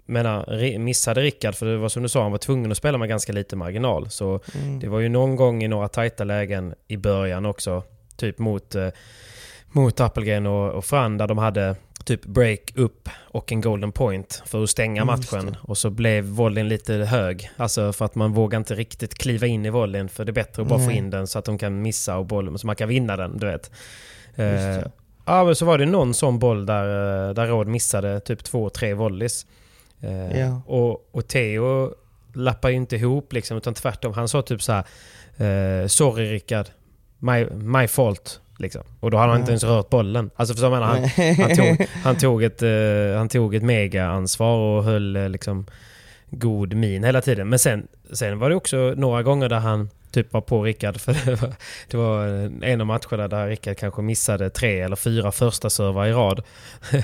[0.05, 3.09] menar, missade Rickard, för det var som du sa, han var tvungen att spela med
[3.09, 4.09] ganska lite marginal.
[4.09, 4.79] Så Mm.
[4.79, 7.83] det var ju någon gång i några tajta lägen i början också.
[8.17, 8.87] Typ mot, eh,
[9.67, 11.75] mot Appelgren och, och Fran där de hade
[12.05, 15.55] typ break upp och en golden point för att stänga Mm, matchen.
[15.61, 17.49] Och så blev volleyn lite hög.
[17.57, 20.61] Alltså för att man vågar inte riktigt kliva in i volleyn för det är bättre
[20.61, 20.97] att bara få Nej.
[20.97, 23.47] in den så att de kan missa och bollen, så man kan vinna den, du
[23.47, 23.71] vet.
[24.35, 24.77] Eh.
[25.27, 26.83] Ja men så var det någon sån boll där,
[27.29, 29.45] eh, där Råd missade typ två, tre volleys.
[30.01, 30.61] Eh, Ja.
[30.65, 31.93] och, och Theo
[32.33, 34.13] lappar ju inte ihop liksom, utan tvärtom.
[34.13, 34.83] Han sa typ så här:
[35.83, 36.65] eh, Sorry Rickard,
[37.19, 38.39] my, my fault.
[38.59, 38.81] Liksom.
[38.99, 40.29] Och då hade han inte ens rört bollen.
[40.35, 41.03] Alltså för så menar han,
[41.47, 45.65] han, tog, han, tog ett, eh, han tog ett mega-ansvar och höll liksom
[46.29, 47.49] god min hela tiden.
[47.49, 51.01] Men sen, sen var det också några gånger där han typ var på Rickard.
[51.01, 51.53] För det var,
[51.87, 52.25] det var
[52.63, 56.43] en av matcherna där Rickard kanske missade tre eller fyra första servar i rad.
[56.91, 57.01] Ja.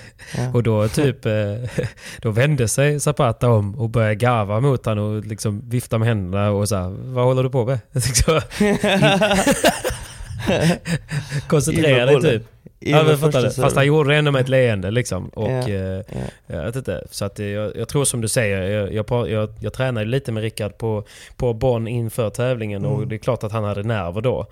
[0.54, 1.56] Och då typ eh,
[2.22, 6.52] då vände sig Zapata om och började garva mot honom och liksom vifta med händerna
[6.52, 7.80] och så här, vad håller du på med?
[7.92, 8.42] Liksom,
[11.48, 12.44] Koncentrera dig typ.
[12.86, 13.52] Ja, men fattar du?
[13.52, 15.30] Fast han gjorde det ändå med ett leende liksom.
[15.30, 16.04] Och, Ja, eh, ja.
[16.48, 17.04] jag vet inte.
[17.12, 20.32] Så att eh, jag, jag tror som du säger, jag, jag, jag, jag tränade lite
[20.32, 21.04] med Rickard på,
[21.38, 23.10] på Bonn inför tävlingen och Mm.
[23.10, 24.48] det är klart att han hade nerver då.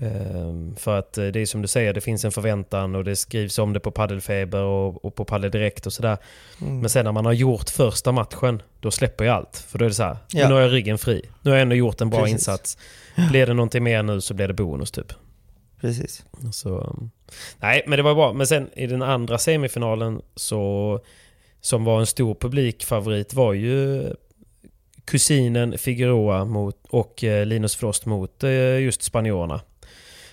[0.00, 3.16] Ehm, för att eh, det är som du säger, det finns en förväntan och det
[3.16, 6.16] skrivs om det på Paddelfeber och, och på Paddel Direkt och sådär.
[6.60, 6.80] Mm.
[6.80, 9.64] Men sen när man har gjort första matchen, då släpper jag allt.
[9.68, 10.48] För då är det så här, Ja.
[10.48, 11.22] nu har jag ryggen fri.
[11.42, 12.32] Nu har jag ändå gjort en bra Precis.
[12.34, 12.78] insats.
[13.30, 15.12] Blir det någonting mer nu så blir det bonus typ.
[15.82, 16.24] Precis.
[16.52, 16.96] Så,
[17.60, 18.32] nej, men det var bra.
[18.32, 21.00] Men sen i den andra semifinalen så
[21.60, 24.04] som var en stor publikfavorit var ju
[25.04, 29.60] kusinen Figueroa mot, och eh, Linus Frost mot eh, just spanjorerna.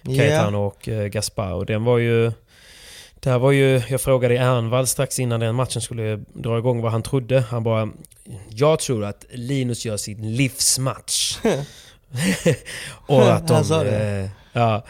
[0.04, 1.54] Cayetano och eh, Gaspar.
[1.54, 2.32] Och den var ju...
[3.20, 3.82] Det här var ju...
[3.90, 7.40] Jag frågade Ernvall strax innan den matchen skulle dra igång vad han trodde.
[7.40, 7.90] Han bara...
[8.50, 11.38] Jag tror att Linus gör sin livsmatch.
[13.08, 13.88] och att de...
[13.88, 14.86] Eh, ja.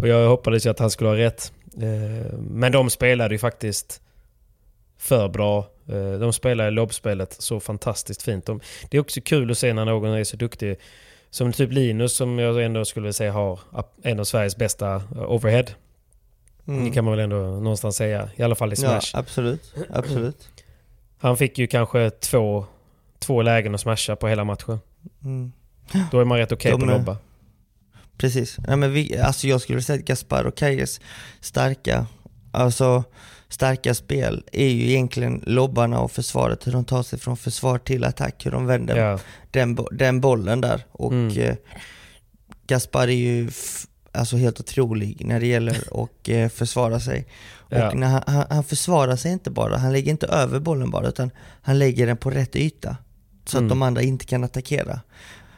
[0.00, 1.52] Och jag hoppades ju att han skulle ha rätt.
[1.76, 4.00] Eh, men de spelade ju faktiskt
[4.98, 5.58] för bra.
[5.88, 8.46] Eh, de spelade lobbspelet så fantastiskt fint.
[8.46, 8.60] De,
[8.90, 10.76] det är också kul att se när någon är så duktig.
[11.30, 13.60] Som typ Linus som jag ändå skulle säga har
[14.02, 15.64] en av Sveriges bästa eh, overhead.
[16.68, 16.84] Mm.
[16.84, 18.28] Det kan man väl ändå någonstans säga.
[18.36, 19.20] I alla fall i Ja, smash.
[19.20, 19.74] absolut.
[19.90, 20.48] Absolut.
[21.18, 22.64] Han fick ju kanske två,
[23.18, 24.80] två lägen att smasha på hela matchen.
[25.24, 25.52] Mm.
[26.10, 27.16] Då är man rätt okej De på att lobba.
[28.20, 28.56] Precis.
[28.58, 31.00] Nej, men vi, alltså jag skulle säga att Gaspar och Kajes
[31.40, 32.06] starka,
[32.52, 33.04] alltså
[33.48, 38.04] starka spel är ju egentligen lobbarna och försvaret, hur de tar sig från försvar till
[38.04, 39.18] attack, hur de vänder Ja,
[39.50, 40.84] den, den bollen där.
[40.92, 41.38] Och Mm.
[41.38, 41.56] eh,
[42.66, 43.50] Gaspar är ju
[44.12, 47.26] alltså helt otrolig när det gäller att eh, försvara sig.
[47.52, 47.92] Och Ja.
[47.94, 51.30] när han, han, han försvarar sig inte bara, han lägger inte över bollen bara, utan
[51.62, 52.96] han lägger den på rätt yta.
[53.44, 53.66] Så Mm.
[53.66, 55.00] att de andra inte kan attackera.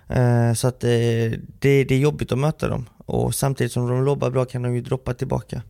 [0.09, 0.91] Eh, så att eh,
[1.59, 2.89] det, det är jobbigt att möta dem.
[3.07, 5.63] Och samtidigt som de lobbar bra kan de ju droppa tillbaka.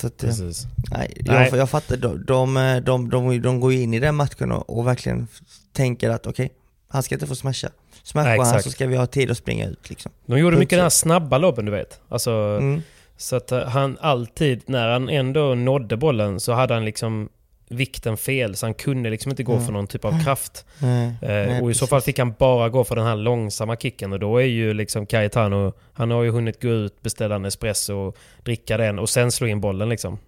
[0.00, 0.66] Så att, eh, precis.
[0.90, 1.48] Nej, Nej.
[1.50, 1.96] Jag, jag fattar.
[1.96, 2.54] De, de,
[2.84, 5.28] de, de, de går in i den matchen och, och verkligen
[5.72, 6.52] tänker att okej,
[6.88, 7.68] han ska inte få smasha.
[8.02, 10.12] Smashar han så ska vi ha tid att springa ut liksom.
[10.26, 12.00] De gjorde Punkt mycket den här snabba lobben du vet.
[12.08, 12.30] Alltså,
[12.60, 12.82] Mm.
[13.16, 17.28] Så att han alltid, när han ändå nådde bollen så hade han liksom
[17.68, 18.56] vikten fel.
[18.56, 19.64] Så han kunde liksom inte gå Mm.
[19.64, 20.64] för någon typ av kraft.
[20.78, 23.76] Nej, Eh, nej, och i så fall fick han bara gå för den här långsamma
[23.76, 24.12] kicken.
[24.12, 27.94] Och då är ju liksom Cayetano, han har ju hunnit gå ut, beställa en espresso,
[27.94, 30.18] och dricka den och sen slå in bollen liksom.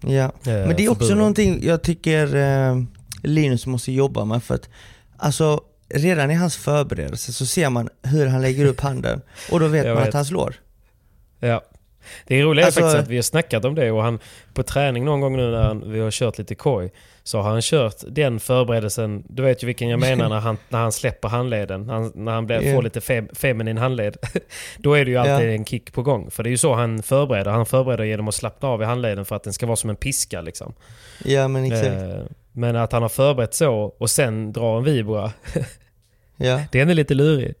[0.00, 1.18] Ja, Eh, men det är också buren.
[1.18, 2.76] någonting jag tycker eh,
[3.22, 4.68] Linus måste jobba med för att
[5.16, 5.60] alltså
[5.94, 9.20] redan i hans förberedelse så ser man hur han lägger upp handen
[9.52, 10.08] och då vet Jag man vet.
[10.08, 10.54] att han slår.
[11.40, 11.62] Ja.
[12.26, 14.18] Det är Alltså- faktiskt att vi har snackat om det och han
[14.54, 16.92] på träning någon gång nu när han, vi har kört lite koj
[17.22, 20.78] så har han kört den förberedelsen, du vet ju vilken jag menar när han, när
[20.78, 22.74] han släpper handleden, när han, när han blir, Ja.
[22.74, 24.16] får lite fem, feminin handled.
[24.78, 25.52] Då är det ju alltid Ja.
[25.54, 26.30] en kick på gång.
[26.30, 27.50] För det är ju så han förbereder.
[27.50, 29.96] Han förbereder genom att slappna av i handleden för att den ska vara som en
[29.96, 30.74] piska liksom.
[31.24, 31.86] Ja men exakt.
[31.86, 32.18] Eh,
[32.52, 35.32] Men att han har förberett så och sen drar en vibra,
[36.36, 36.60] Ja.
[36.72, 37.54] den är lite lurig.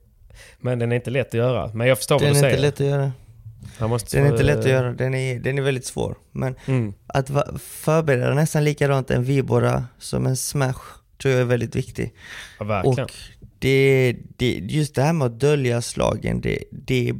[0.60, 1.70] Men den är inte lätt att göra.
[1.74, 2.54] Men jag förstår Den vad du är säger.
[2.56, 3.12] inte lätt att göra.
[3.78, 6.16] Den är inte lätt att göra, den är, den är väldigt svår.
[6.32, 6.94] Men Mm.
[7.06, 10.74] att förbereda nästan likadant en vibora som en smash
[11.22, 12.14] tror jag är väldigt viktig.
[12.58, 13.04] Ja, verkligen.
[13.04, 13.10] Och
[13.58, 17.12] det, det, just det här med att dölja slagen, det, det,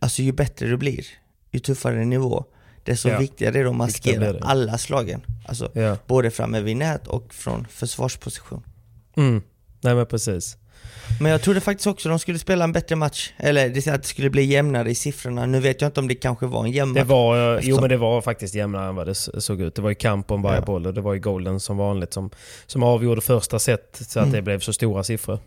[0.00, 1.04] alltså ju bättre det blir,
[1.50, 2.44] ju tuffare nivå,
[2.84, 3.18] desto Ja.
[3.18, 5.20] viktigare är det att maskera alla slagen.
[5.48, 5.96] Alltså Ja.
[6.06, 8.62] både framme vid nät och från försvarsposition.
[9.16, 9.42] Mm.
[9.80, 10.56] Nej men precis.
[11.20, 14.08] Men jag trodde faktiskt också de skulle spela en bättre match, eller det, att det
[14.08, 15.46] skulle bli jämnare i siffrorna.
[15.46, 17.08] Nu vet jag inte om det kanske var en jämn Det match.
[17.10, 19.74] jo Eftersom- men det var faktiskt jämnare än vad det såg ut.
[19.74, 20.64] Det var ju kamp om varje Ja.
[20.64, 22.30] boll och det var ju golden som vanligt som,
[22.66, 24.36] som avgjorde första set så att Mm.
[24.36, 25.38] det blev så stora siffror.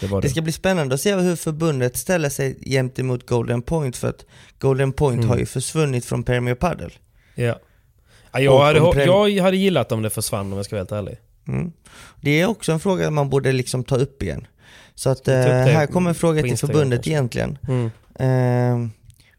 [0.00, 0.20] Det det.
[0.20, 4.24] Det ska bli spännande att se hur förbundet ställer sig gentemot Golden Point för att
[4.58, 5.28] Golden Point Mm.
[5.30, 6.92] har ju försvunnit från Premier Padel.
[7.34, 7.58] Ja.
[8.32, 11.16] Ja, jag, hade, jag hade gillat om det försvann om jag ska vara helt ärlig.
[11.48, 11.72] Mm.
[12.20, 14.46] Det är också en fråga man borde liksom ta upp igen.
[14.94, 17.10] Så att eh, här kommer en fråga till förbundet kanske?
[17.10, 17.58] egentligen.
[17.68, 17.90] Mm.
[18.14, 18.88] Eh,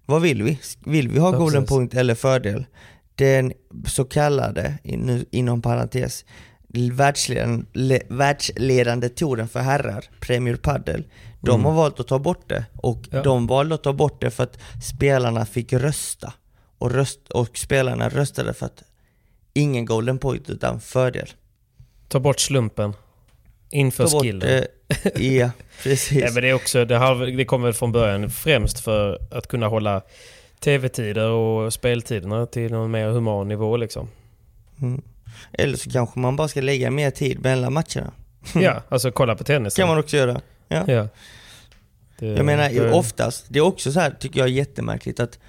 [0.05, 0.59] vad vill vi?
[0.85, 1.65] Vill vi ha Ja, Golden.
[1.65, 2.65] Point eller fördel?
[3.15, 3.53] Den
[3.87, 6.25] så kallade, in, inom parentes,
[6.91, 11.03] världsledande, le, världsledande touren för herrar, Premier Padel,
[11.41, 11.65] de Mm.
[11.65, 12.65] har valt att ta bort det.
[12.75, 13.23] Och Ja.
[13.23, 16.33] de valde att ta bort det för att spelarna fick rösta.
[16.77, 18.83] Och, röst, och spelarna röstade för att
[19.53, 21.29] ingen Golden Point utan fördel.
[22.07, 22.93] Ta bort slumpen.
[23.69, 24.49] Inför Ta bort, skillen.
[24.49, 24.63] eh,
[25.15, 25.49] ja,
[25.83, 26.23] precis.
[26.23, 29.67] Nej, men det, är också, det, har, det kommer från början främst för att kunna
[29.67, 30.01] hålla
[30.59, 34.07] tv-tider och speltiderna till någon mer human nivå liksom.
[34.81, 35.01] Mm.
[35.53, 38.11] Eller så kanske man bara ska lägga mer tid mellan matcherna.
[38.55, 39.75] Ja, alltså kolla på tennis.
[39.75, 40.41] kan man också göra.
[40.67, 40.83] Ja.
[40.87, 41.07] Ja.
[42.19, 45.39] Det, Jag menar det- oftast, det är också så här tycker jag jättemärkligt att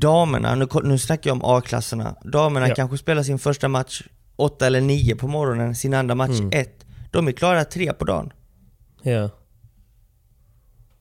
[0.00, 2.74] damerna, nu, nu snackar jag om A-klasserna, damerna Ja.
[2.74, 4.02] kanske spelar sin första match
[4.36, 6.50] 8 eller 9 på morgonen, sin andra match Mm.
[6.52, 6.70] 1.
[7.10, 8.32] De är klara 3 på dagen.
[9.02, 9.30] Ja.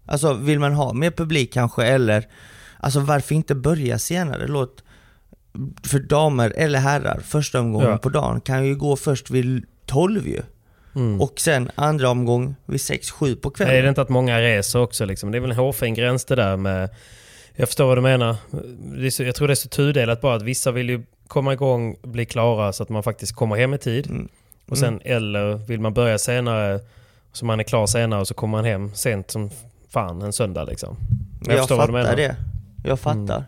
[0.06, 2.28] Alltså vill man ha mer publik kanske eller,
[2.80, 4.48] alltså varför inte börja senare?
[4.48, 4.84] Låt,
[5.84, 7.98] för damer eller herrar, första omgången Ja.
[7.98, 10.42] på dagen kan ju gå först vid 12 ju.
[10.96, 11.22] Mm.
[11.22, 13.76] Och sen andra omgång vid 6-7 på kvällen.
[13.76, 15.32] Är det inte att många reser också liksom?
[15.32, 16.90] Det är väl en hårfin gräns det där med...
[17.56, 18.36] Jag förstår vad du menar.
[19.12, 22.26] Så, jag tror det är så tudelat bara att vissa vill ju komma igång, bli
[22.26, 24.10] klara så att man faktiskt kommer hem i tid.
[24.10, 24.28] Mm.
[24.68, 26.80] Och sen eller vill man börja senare
[27.32, 29.50] så man är klar senare och så kommer man hem sent som
[29.90, 30.98] fan en söndag liksom.
[31.42, 32.36] Men Jag, du fattar det.
[32.84, 33.44] Jag fattar.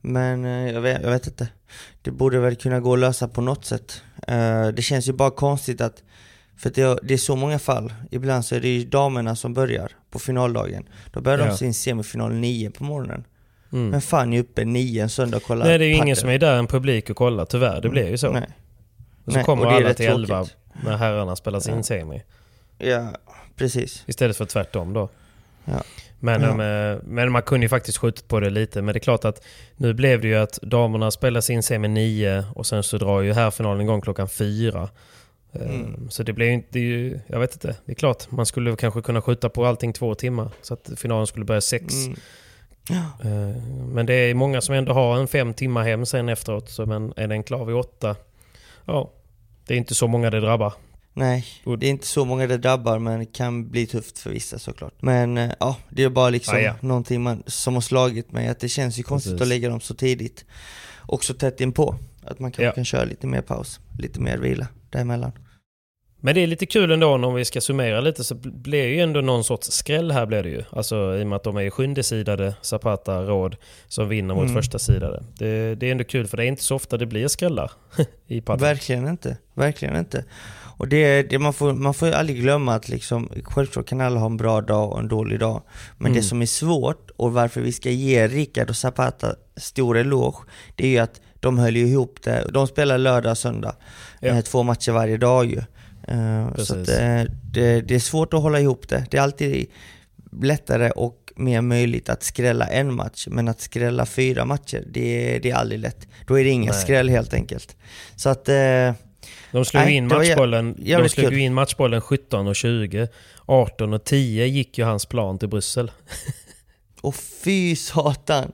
[0.00, 1.48] Men eh, jag vet, jag vet inte.
[2.02, 4.02] Det borde väl kunna gå att lösa på något sätt.
[4.26, 6.02] Eh, det känns ju bara konstigt att,
[6.56, 7.92] för det, är- så många fall.
[8.10, 10.88] Ibland så är det ju damerna som börjar på finaldagen.
[11.12, 11.46] Då börjar Ja.
[11.46, 13.24] de sin semifinal 9 på morgonen.
[13.72, 13.88] Mm.
[13.88, 16.28] Men fan är uppe 9 en söndag och kollar Nej det är ju ingen som
[16.28, 17.80] är där en publik och kollar tyvärr.
[17.80, 18.30] Det blir ju så.
[18.32, 18.48] Nej.
[19.24, 20.56] Och så Nej, kommer och alla till 11 tråkigt.
[20.84, 21.82] när herrarna spelar sin Ja.
[21.82, 22.22] semi.
[22.78, 23.08] Ja,
[23.56, 24.04] precis.
[24.06, 25.08] Istället för tvärtom då.
[25.64, 25.82] Ja.
[26.20, 26.92] Men, Ja.
[26.92, 28.82] eh, men man kunde ju faktiskt skjutit på det lite.
[28.82, 29.42] Men det är klart att
[29.76, 33.32] nu blev det ju att damerna spelar sin semi 9 och sen så drar ju
[33.32, 34.82] här finalen igång klockan 4.
[35.52, 36.10] Eh, Mm.
[36.10, 37.76] Så det blev ju inte, ju, jag vet inte.
[37.84, 40.50] Det är klart, man skulle kanske kunna skjuta på allting två timmar.
[40.62, 41.94] Så att finalen skulle börja 6.
[41.94, 42.16] Mm.
[43.20, 43.62] Eh,
[43.92, 46.70] Men det är många som ändå har en fem timmar hem sen efteråt.
[46.70, 48.16] Så men är den klar vid 8?
[48.84, 49.10] Ja,
[49.66, 50.72] det är inte så många det drabbar.
[51.18, 51.44] Nej,
[51.78, 54.94] det är inte så många det drabbar men det kan bli tufft för vissa såklart.
[55.02, 56.74] Men eh, ja, det är bara liksom Ah, ja.
[56.80, 59.42] någonting man, som har slagit mig att det känns ju konstigt Precis.
[59.42, 60.44] att lägga dem så tidigt.
[60.96, 61.94] Och så tätt inpå.
[62.24, 62.72] Att man kanske Ja.
[62.72, 65.32] kan köra lite mer paus, lite mer vila däremellan.
[66.20, 69.00] Men det är lite kul ändå om vi ska summera lite så blir det ju
[69.00, 70.62] ändå någon sorts skräll här blir det ju.
[70.70, 73.56] Alltså i och med att de är sjunde sidade Zapata Råd
[73.88, 74.54] som vinner mot Mm.
[74.54, 75.24] första sidade.
[75.38, 77.70] Det, det är ändå kul för det är inte så ofta det blir skrällar
[78.26, 78.60] i padel.
[78.60, 80.24] Verkligen inte, verkligen inte.
[80.78, 84.26] Och det, det man, får, man får aldrig glömma att liksom, självklart kan alla ha
[84.26, 85.62] en bra dag och en dålig dag.
[85.98, 86.16] Men Mm.
[86.16, 90.38] det som är svårt och varför vi ska ge Rickard och Zapata stor eloge,
[90.76, 92.46] det är ju att de höll ihop det.
[92.52, 93.74] De spelar lördag och söndag,
[94.20, 94.28] Ja.
[94.28, 95.58] eh, två matcher varje dag ju.
[96.08, 96.88] Eh, så Precis.
[96.98, 99.06] eh, det, det är svårt att hålla ihop det.
[99.10, 99.66] Det är alltid
[100.42, 105.50] lättare och mer möjligt att skrälla en match, men att skrälla fyra matcher, det, det
[105.50, 106.08] är aldrig lätt.
[106.26, 106.82] Då är det ingen Nej.
[106.82, 107.76] skräll helt enkelt.
[108.16, 108.92] Så att eh,
[109.52, 111.34] De slog Nej, in matchbollen, de slog kul.
[111.34, 113.08] ju in matchbollen 17 och 20.
[113.46, 115.90] 18 och 10 gick ju hans plan till Bryssel.
[117.00, 118.52] Och fy satan!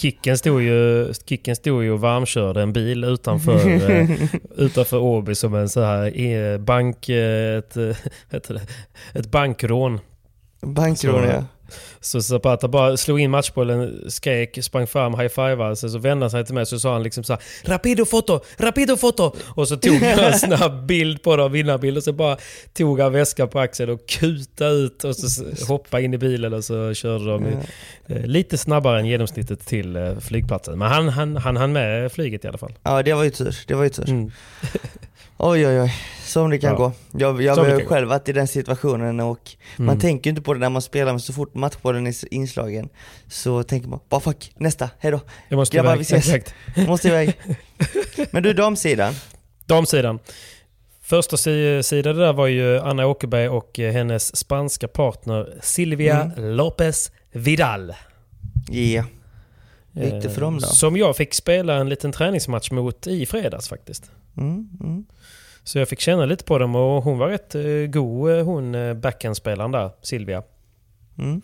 [0.00, 4.10] Kicken stod ju, kicken stod ju och varmkörde en bil utanför, eh,
[4.56, 7.08] utanför Åby som en så här eh, bank...
[7.08, 7.74] eh, Ett,
[8.30, 8.60] det?
[9.14, 10.00] ett bankrån.
[10.60, 11.44] Bankrån Så- ja.
[12.00, 15.76] Så Zapata bara slog in matchbollen, skrek, sprang fram, high-fivade.
[15.76, 18.40] Sen så vände han sig till mig så sa han liksom så här, Rapido foto!
[18.56, 19.32] Rapido foto!
[19.54, 21.96] Och så tog jag en snabb bild på det, vinnarbild.
[21.96, 22.36] Och så bara
[22.72, 26.64] tog han väskan på axeln och kuta ut och så hoppade in i bilen och
[26.64, 27.46] så körde de
[28.06, 30.78] eh, lite snabbare än genomsnittet till eh, flygplatsen.
[30.78, 32.72] Men han, han, han hann med flyget i alla fall.
[32.82, 34.08] Ja det var ju tur, det var ju tur.
[34.08, 34.30] Mm.
[35.42, 36.76] Oj oj oj, som det kan ja.
[36.76, 36.92] gå.
[37.12, 39.86] Jag, jag har själv varit i den situationen och mm.
[39.86, 42.88] man tänker inte på det när man spelar men så fort matchbollen är inslagen
[43.28, 45.20] så tänker man bara fuck, nästa, hejdå.
[45.48, 45.98] Jag måste Grabbar, iväg.
[45.98, 46.34] vi ses.
[46.34, 46.54] Exakt.
[46.88, 47.32] måste iväg.
[48.30, 49.14] Men du, damsidan?
[49.66, 50.18] Damsidan.
[51.02, 56.56] Första sidan där var ju Anna Åkerberg och hennes spanska partner Silvia mm.
[56.56, 57.94] Lopez Vidal.
[58.68, 58.74] Ja.
[58.74, 59.06] Yeah.
[59.92, 60.66] Gick det för dem då?
[60.66, 64.10] Som jag fick spela en liten träningsmatch mot i fredags faktiskt.
[64.36, 65.04] Mm, mm.
[65.64, 68.94] Så jag fick känna lite på dem och hon var rätt uh, god hon uh,
[68.94, 70.42] backhandspelaren där, Silvia.
[71.18, 71.42] Mm.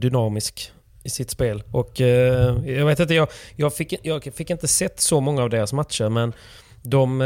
[0.00, 1.62] Dynamisk i sitt spel.
[1.70, 5.72] Och jag vet inte, jag, jag, fick, jag fick inte sett så många av deras
[5.72, 6.32] matcher men
[6.82, 7.22] de,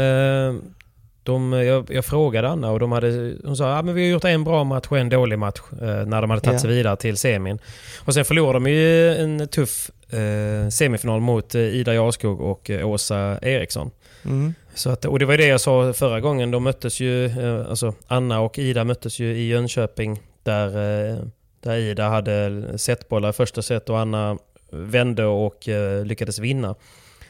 [1.23, 4.23] de, jag, jag, frågade Anna och de hade, hon sa att ah, vi har gjort
[4.23, 6.61] en bra match och en dålig match eh, när de hade tagit yeah.
[6.61, 7.59] sig vidare till semin.
[8.05, 12.87] Och sen förlorade de ju en tuff eh, semifinal mot eh, Ida Jarskog och eh,
[12.87, 13.91] Åsa Eriksson.
[14.25, 14.53] Mm.
[14.73, 16.51] Så att, och det var det jag sa förra gången.
[16.51, 21.17] De möttes ju, eh, alltså Anna och Ida möttes ju i Jönköping där, eh,
[21.59, 24.37] där Ida hade setbollar i första set och Anna
[24.71, 25.67] vände och
[26.03, 26.75] lyckades vinna.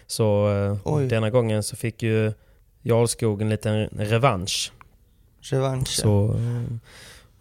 [0.08, 0.50] Så
[1.10, 2.34] denna gången så fick ju
[2.84, 4.72] Jarlskog en liten revansch.
[5.42, 6.36] Revansch, Så,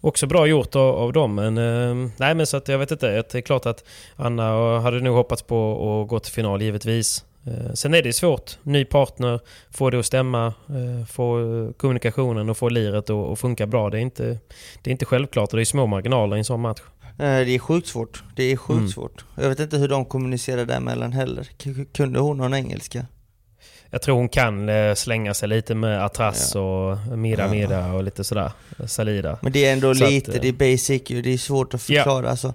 [0.05, 1.35] Också bra gjort av, av dem.
[1.35, 3.11] Men, eh, nej, men så att jag vet inte.
[3.11, 3.85] Det är klart att
[4.17, 7.25] Anna hade nog hoppats på att gå till final givetvis.
[7.47, 8.59] Eh, sen är det svårt.
[8.63, 13.91] Ny partner, få det att stämma, eh, få kommunikationen och få liret att funka bra.
[13.91, 14.39] Det är, inte,
[14.83, 16.81] det är inte självklart och det är små marginaler i en sån match.
[17.17, 18.23] Det är sjukt svårt.
[18.37, 18.89] Det är sjukt mm.
[18.89, 19.25] svårt.
[19.35, 21.49] Jag vet inte hur de kommunicerar däremellan heller.
[21.93, 23.07] Kunde hon någon engelska?
[23.95, 26.61] Jag tror hon kan eh, slänga sig lite med Atras ja.
[26.61, 28.53] och Mida Mida och lite sådär.
[28.87, 29.39] Salida.
[29.41, 31.23] Men det är ändå Så lite, att, det är basic ju.
[31.23, 32.25] Det är svårt att förklara.
[32.25, 32.31] Ja.
[32.31, 32.55] Alltså,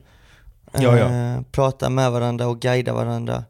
[0.72, 1.36] ja, ja.
[1.36, 3.44] Äh, prata med varandra och guida varandra.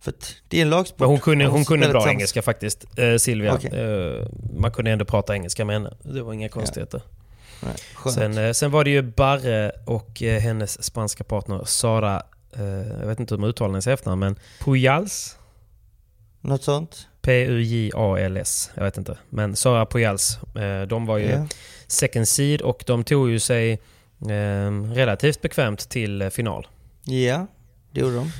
[0.00, 0.14] För
[0.48, 1.00] det är en lagsport.
[1.00, 3.54] Men hon kunde, hon kunde bra engelska faktiskt, eh, Silvia.
[3.54, 3.80] Okay.
[3.80, 4.26] Eh,
[4.58, 5.94] man kunde ändå prata engelska med henne.
[6.02, 7.02] Det var inga konstigheter.
[7.60, 7.74] Nej,
[8.14, 12.22] sen, eh, sen var det ju Barre och eh, hennes spanska partner Sara,
[13.00, 15.38] jag vet inte hur man uttalar hennes efternamn, men Pujals?
[16.40, 17.08] Något sånt?
[17.24, 18.70] P-U-J-A-L-S.
[18.74, 19.18] Jag vet inte.
[19.30, 21.46] Men Sara Pujals, eh, de var ju yeah.
[21.86, 23.72] second seed och de tog ju sig
[24.20, 26.66] eh, relativt bekvämt till eh, final.
[27.04, 27.44] Ja, yeah,
[27.92, 28.30] det gjorde de.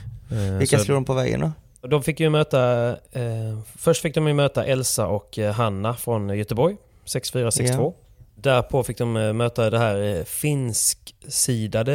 [0.59, 1.53] Vilka slog de på vägen då?
[1.88, 2.90] De fick ju möta...
[3.12, 6.77] Eh, först fick de ju möta Elsa och Hanna från Göteborg.
[7.05, 7.62] 6-4, 6-2.
[7.62, 7.92] Yeah.
[8.35, 11.92] Därpå fick de möta det här finsk-sidade,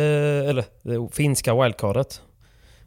[0.50, 2.22] eller det finska wildcardet.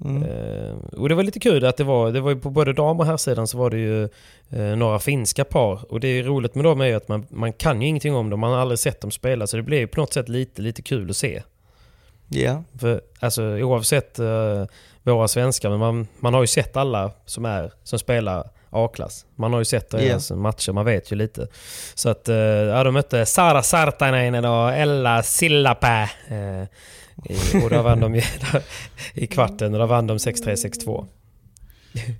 [0.05, 0.23] Mm.
[0.23, 3.07] Eh, och det var lite kul att det var, det var på både dam och
[3.07, 4.03] herrsidan så var det ju
[4.51, 5.93] eh, några finska par.
[5.93, 8.31] Och det är roligt med dem är ju att man, man kan ju ingenting om
[8.31, 9.47] dem, man har aldrig sett dem spela.
[9.47, 11.43] Så det blev på något sätt lite, lite kul att se.
[12.29, 12.41] Ja.
[12.41, 12.61] Yeah.
[12.79, 14.65] För, alltså oavsett uh,
[15.03, 19.27] våra svenskar, men man, man har ju sett alla som, är, som spelar A-klass.
[19.37, 20.41] Man har ju sett deras yeah.
[20.41, 21.47] matcher, man vet ju lite.
[21.95, 26.09] Så att, uh, ja, de mötte Sara Sartainen och Ella Sillapää.
[27.31, 28.21] Uh, och där vann de
[29.15, 30.55] i kvarten och där vann de 6-3,
[30.85, 31.07] 6-2.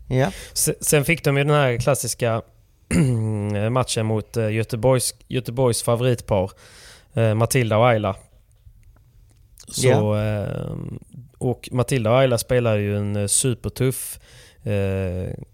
[0.09, 0.33] Ja.
[0.81, 2.43] Sen fick de ju den här klassiska
[3.71, 6.51] matchen mot eh, Göteborgs, Göteborgs favoritpar
[7.15, 8.17] eh, Matilda och Ayla.
[9.69, 10.77] Så, ja.
[11.39, 14.19] Och Matilda och Ayla spelade ju en eh, supertuff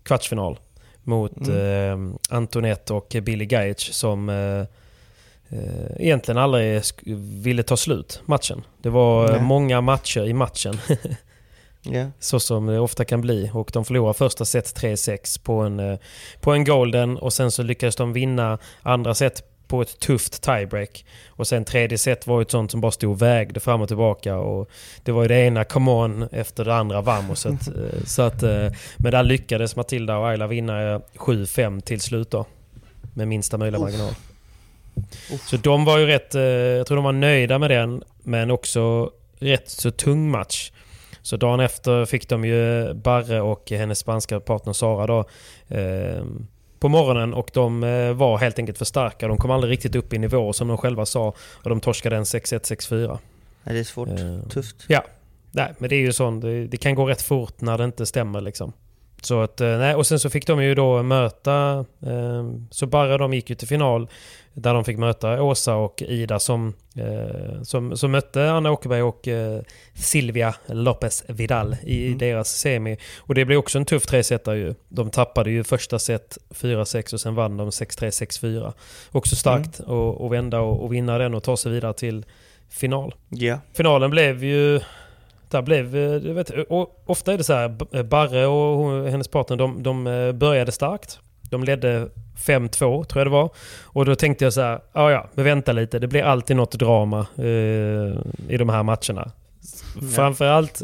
[0.02, 0.58] kvartsfinal
[1.02, 2.18] mot mm.
[2.28, 4.64] Antoinette och Billy Gaich som eh,
[5.96, 6.82] egentligen aldrig
[7.42, 8.62] ville ta slut matchen.
[8.82, 9.40] Det var Nej.
[9.40, 10.78] många matcher i matchen.
[11.90, 12.08] yeah.
[12.18, 13.50] Så som det ofta kan bli.
[13.54, 15.98] Och de förlorade första set 3-6 på en, eh,
[16.40, 21.04] på en golden och sen så lyckades de vinna andra set på ett tufft tiebreak.
[21.28, 24.36] Och sen tredje set var ett sånt som bara stod och vägde fram och tillbaka.
[24.36, 24.70] Och
[25.02, 27.68] det var ju det ena come on efter det andra vamoset.
[27.68, 32.46] Eh, så att, eh, men där lyckades Matilda och Ayla vinna 7-5 till slut då.
[33.14, 34.14] Med minsta möjliga marginal.
[35.46, 39.10] Så de var ju rätt, eh, jag tror de var nöjda med den, men också
[39.38, 40.72] rätt så tung match.
[41.22, 45.18] Så dagen efter fick de ju Barre och hennes spanska partner Sara då
[45.76, 46.24] eh,
[46.80, 49.28] på morgonen och de eh, var helt enkelt för starka.
[49.28, 52.24] De kom aldrig riktigt upp i nivå som de själva sa och de torskade en
[52.24, 53.18] 6-1, 6-4.
[53.64, 54.08] Ja, det är svårt.
[54.08, 54.76] Eh, Tufft.
[54.86, 55.04] Ja.
[55.50, 56.42] Nej, men det är ju sånt.
[56.42, 58.72] Det, det, kan gå rätt fort när det inte stämmer liksom.
[59.22, 61.84] Så att, eh, nej, och sen så fick de ju då möta...
[62.02, 64.08] Eh, så bara de gick ju till final
[64.62, 69.28] där de fick möta Åsa och Ida som, eh, som, som mötte Anna Åkerberg och
[69.28, 69.60] eh,
[69.94, 72.18] Silvia Lopez Vidal i mm.
[72.18, 72.96] deras semi.
[73.18, 74.74] Och det blev också en tuff tresetare ju.
[74.88, 78.72] De tappade ju första set 4-6 och sen vann de 6-3, 6-4.
[79.12, 79.92] Också starkt mm.
[79.92, 82.24] att, att vända och, och vinna den och ta sig vidare till
[82.68, 83.14] final.
[83.30, 83.58] Yeah.
[83.72, 84.80] Finalen blev ju
[85.50, 86.50] där blev, du vet,
[87.06, 91.20] ofta är det så här, Barre och hennes partner de, de eh, började starkt.
[91.50, 93.50] De ledde 5-2 tror jag det var.
[93.84, 95.98] Och då tänkte jag så här, ja ja, men vänta lite.
[95.98, 97.44] Det blir alltid något drama eh,
[98.48, 99.32] i de här matcherna.
[100.00, 100.08] Ja.
[100.16, 100.82] Framförallt,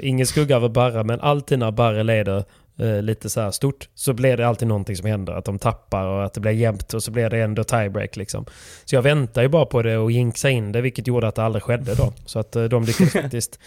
[0.00, 2.44] ingen skugga över Barre, men alltid när Barre leder
[2.78, 5.32] eh, lite så här stort så blir det alltid någonting som händer.
[5.32, 8.44] Att de tappar och att det blir jämnt och så blir det ändå tiebreak liksom.
[8.84, 11.44] Så jag väntar ju bara på det och jinxa in det, vilket gjorde att det
[11.44, 12.12] aldrig skedde då.
[12.26, 13.58] Så att eh, de lyckades faktiskt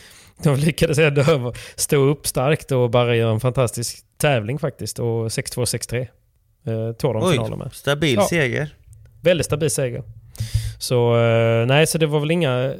[0.43, 4.99] de lyckades ändå stå upp starkt och bara göra en fantastisk tävling faktiskt.
[4.99, 6.07] Och 6-2, 6-3
[6.65, 7.73] eh, tog de finalen med.
[7.73, 8.75] Stabil ja, seger.
[9.21, 10.03] Väldigt stabil seger.
[10.79, 12.73] Så eh, nej, så det var väl inga,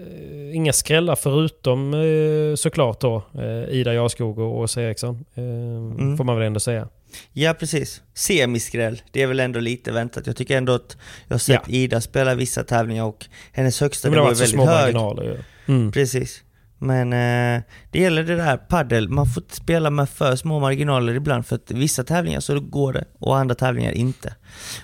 [0.54, 5.26] inga skrällar förutom eh, såklart då eh, Ida Jarskog och Åsa Eriksson.
[5.36, 6.18] Eh, mm.
[6.18, 6.88] Får man väl ändå säga.
[7.34, 8.02] Ja precis.
[8.14, 10.28] Semiskräll, det är väl ändå lite väntat.
[10.28, 11.74] Jag tycker ändå att jag har sett ja.
[11.74, 14.66] Ida spela vissa tävlingar och hennes högsta nivå är väldigt hög.
[14.66, 15.74] Marginaler, ja.
[15.74, 15.92] mm.
[15.92, 16.44] Precis.
[16.84, 21.14] Men eh, det gäller det där paddel, man får inte spela med för små marginaler
[21.14, 24.36] ibland för att vissa tävlingar så går det och andra tävlingar inte.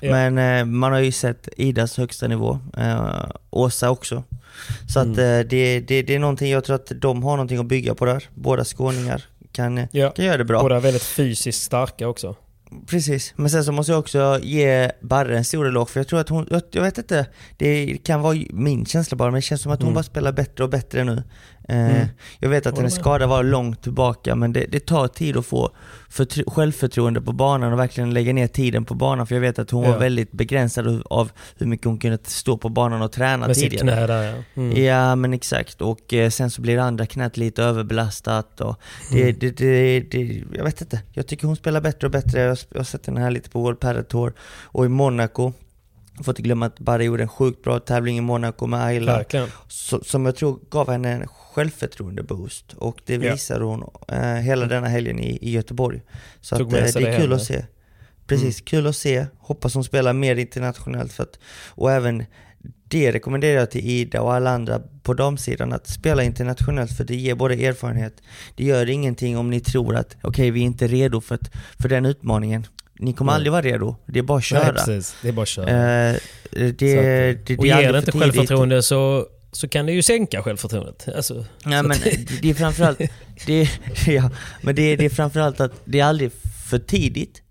[0.02, 0.12] Ja.
[0.12, 4.24] Men eh, man har ju sett Idas högsta nivå, eh, Åsa också.
[4.88, 5.12] Så mm.
[5.12, 7.96] att eh, det, det, det är någonting, jag tror att de har någonting att bygga
[7.96, 10.12] på där, båda skåningar kan, ja.
[10.12, 10.62] kan göra det bra.
[10.62, 12.36] Båda väldigt fysiskt starka också.
[12.88, 16.20] Precis, men sen så måste jag också ge Barre en stor eloge för jag tror
[16.20, 17.26] att hon, jag, vet inte,
[17.58, 19.96] det kan vara min känsla bara men det känns som att hon mm.
[19.96, 21.24] bara spelar bättre och bättre nu.
[21.70, 22.08] Eh, mm.
[22.40, 25.72] Jag vet att hennes skada var långt tillbaka men det, det tar tid att få
[26.48, 29.84] självförtroende på banan och verkligen lägga ner tiden på banan för jag vet att hon
[29.84, 29.92] ja.
[29.92, 33.72] var väldigt begränsad av hur mycket hon kunde stå på banan och träna Med tidigare.
[33.72, 34.62] Sitt knä där ja.
[34.62, 34.84] Mm.
[34.84, 38.76] Ja men exakt och eh, sen så blir det andra knät lite överbelastat och
[39.12, 39.36] det, mm.
[39.40, 41.02] det, det, det, jag vet inte.
[41.14, 42.40] Jag tycker hon spelar bättre och bättre.
[42.40, 45.54] Jag, jag har sett henne här lite på World Padel Tour och i Monaco
[46.24, 49.24] Får inte glömma att Barry gjorde en sjukt bra tävling i Monaco med Ayla.
[50.02, 52.74] Som jag tror gav henne en självförtroende-boost.
[52.74, 53.66] Och det visar ja.
[53.66, 56.02] hon eh, hela denna helgen i, i Göteborg.
[56.42, 57.66] Så att, eh, det är kul att se.
[58.28, 58.66] Precis, mm.
[58.66, 59.26] kul att se.
[59.40, 61.14] Hoppas hon spelar mer internationellt.
[61.14, 62.26] För att, och även
[62.88, 67.16] det rekommenderar jag till Ida och alla andra på damsidan att spela internationellt för det
[67.16, 68.22] ger både erfarenhet,
[68.56, 71.40] det gör ingenting om ni tror att okej okay, vi är inte redo för,
[71.80, 72.68] för den utmaningen.
[73.00, 73.36] Ni kommer Nej.
[73.36, 74.76] aldrig vara redo, det är bara att köra.
[74.88, 75.02] Nej.
[75.22, 75.70] Det är bara att köra.
[75.70, 76.16] Eh,
[76.52, 81.08] det, det, det, och ger det inte självförtroende så så kan det ju sänka självförtroendet.
[81.16, 81.98] Alltså, ja, men
[82.42, 82.98] det är framförallt,
[83.46, 83.70] det,
[84.08, 84.32] ja,
[84.62, 86.32] men det, det är framförallt att det är aldrig
[86.70, 87.42] för tidigt,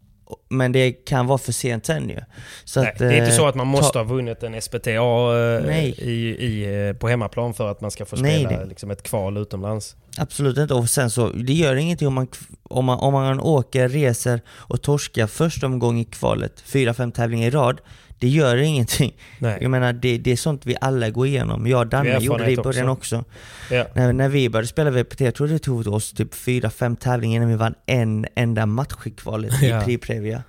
[0.49, 2.20] men det kan vara för sent sen ju.
[2.64, 3.99] Så Nej, att, det är inte så att man eh, måste ta...
[3.99, 8.16] ha vunnit en SPTA eh, i, i, eh, på hemmaplan för att man ska få
[8.16, 8.64] spela Nej, det...
[8.64, 9.97] liksom ett kval utomlands.
[10.18, 10.74] Absolut inte.
[10.74, 12.29] Och sen så, det gör ingenting om man,
[12.62, 17.49] om man, om man åker, reser och torskar första omgång i kvalet, fyra, fem tävlingar
[17.49, 17.81] i rad
[18.19, 19.16] det gör ingenting.
[19.39, 19.59] Nej.
[19.61, 21.66] Jag menar, det, det är sånt vi alla går igenom.
[21.66, 23.16] Jag och Danne gjorde det i början också.
[23.16, 23.75] också.
[23.75, 23.87] Ja.
[23.95, 27.49] När, när vi började spela VPT, jag tror det tog oss typ 4-5 tävlingar innan
[27.49, 29.83] vi vann en enda match i kvalet ja.
[29.83, 30.43] i Prix Previa.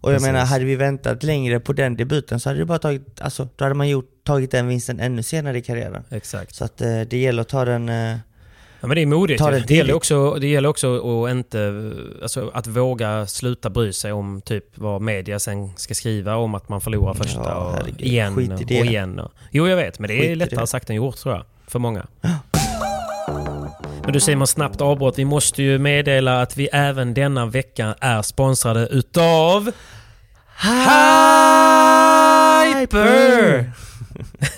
[0.00, 0.32] Och jag Precis.
[0.32, 3.64] menar, hade vi väntat längre på den debuten så hade det bara tagit, alltså, då
[3.64, 6.04] hade man gjort, tagit den vinsten ännu senare i karriären.
[6.10, 6.54] Exakt.
[6.54, 8.16] Så att eh, det gäller att ta den eh,
[8.80, 9.44] Ja, men det är modigt.
[9.44, 11.92] Det, det, gäller också, det gäller också att inte...
[12.22, 16.68] Alltså att våga sluta bry sig om typ vad media sen ska skriva om att
[16.68, 19.18] man förlorar första ja, och igen och igen.
[19.20, 19.98] Och, jo, jag vet.
[19.98, 21.44] Men det är Skit lättare sagt än gjort tror jag.
[21.66, 22.06] För många.
[24.02, 25.18] Men du Simon, snabbt avbrott.
[25.18, 29.72] Vi måste ju meddela att vi även denna vecka är sponsrade utav...
[32.74, 33.72] Hyper!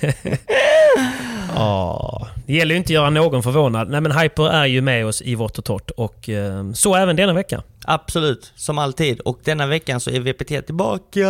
[1.54, 3.90] Ja, det gäller ju inte att göra någon förvånad.
[3.90, 7.16] Nej men Hyper är ju med oss i vårt och torrt och eh, så även
[7.16, 7.62] denna vecka.
[7.84, 9.20] Absolut, som alltid.
[9.20, 11.20] Och denna veckan så är VPT tillbaka.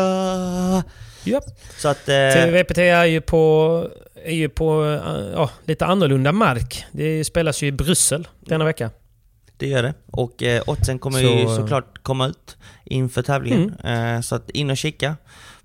[1.25, 1.45] Japp.
[1.79, 2.09] Så att...
[2.09, 2.47] Eh...
[2.47, 3.89] VPT är ju på,
[4.25, 6.85] är ju på uh, ja, lite annorlunda mark.
[6.93, 8.91] Det spelas ju i Bryssel denna vecka.
[9.57, 9.95] Det gör det.
[10.07, 13.75] Och eh, oddsen kommer så, ju såklart komma ut inför tävlingen.
[13.85, 14.17] Mm.
[14.17, 15.17] Eh, så att in och kika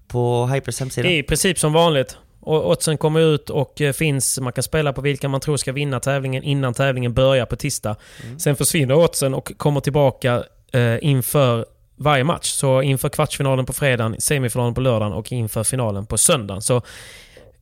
[0.07, 1.07] på Hypers hemsida.
[1.07, 2.17] Det är i princip som vanligt.
[2.45, 5.71] Och oddsen kommer ut och eh, finns, man kan spela på vilka man tror ska
[5.71, 7.95] vinna tävlingen innan tävlingen börjar på tisdag.
[8.23, 8.39] Mm.
[8.39, 11.65] Sen försvinner oddsen och kommer tillbaka eh, inför
[11.95, 12.47] varje match.
[12.47, 16.61] Så inför kvartsfinalen på fredagen, semifinalen på lördagen och inför finalen på söndagen.
[16.61, 16.81] Så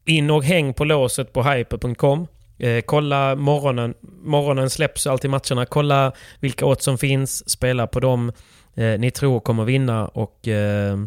[0.06, 2.28] in och häng på låset på hyper.com.
[2.58, 3.94] Eh, kolla morgonen.
[4.24, 5.66] Morgonen släpps alltid matcherna.
[5.66, 7.50] Kolla vilka odds som finns.
[7.50, 8.32] Spela på dem
[8.76, 10.98] eh, ni tror kommer vinna och eh,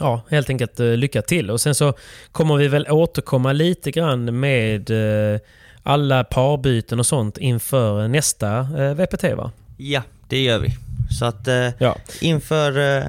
[0.00, 1.50] ja, helt enkelt eh, lycka till.
[1.50, 1.94] Och sen så
[2.32, 4.90] kommer vi väl återkomma lite grann med
[5.34, 5.40] eh,
[5.82, 9.50] alla parbyten och sånt inför nästa eh, VPT va?
[9.76, 10.68] Ja, det gör vi.
[11.18, 11.96] Så att eh, Ja.
[12.20, 13.04] inför, eh,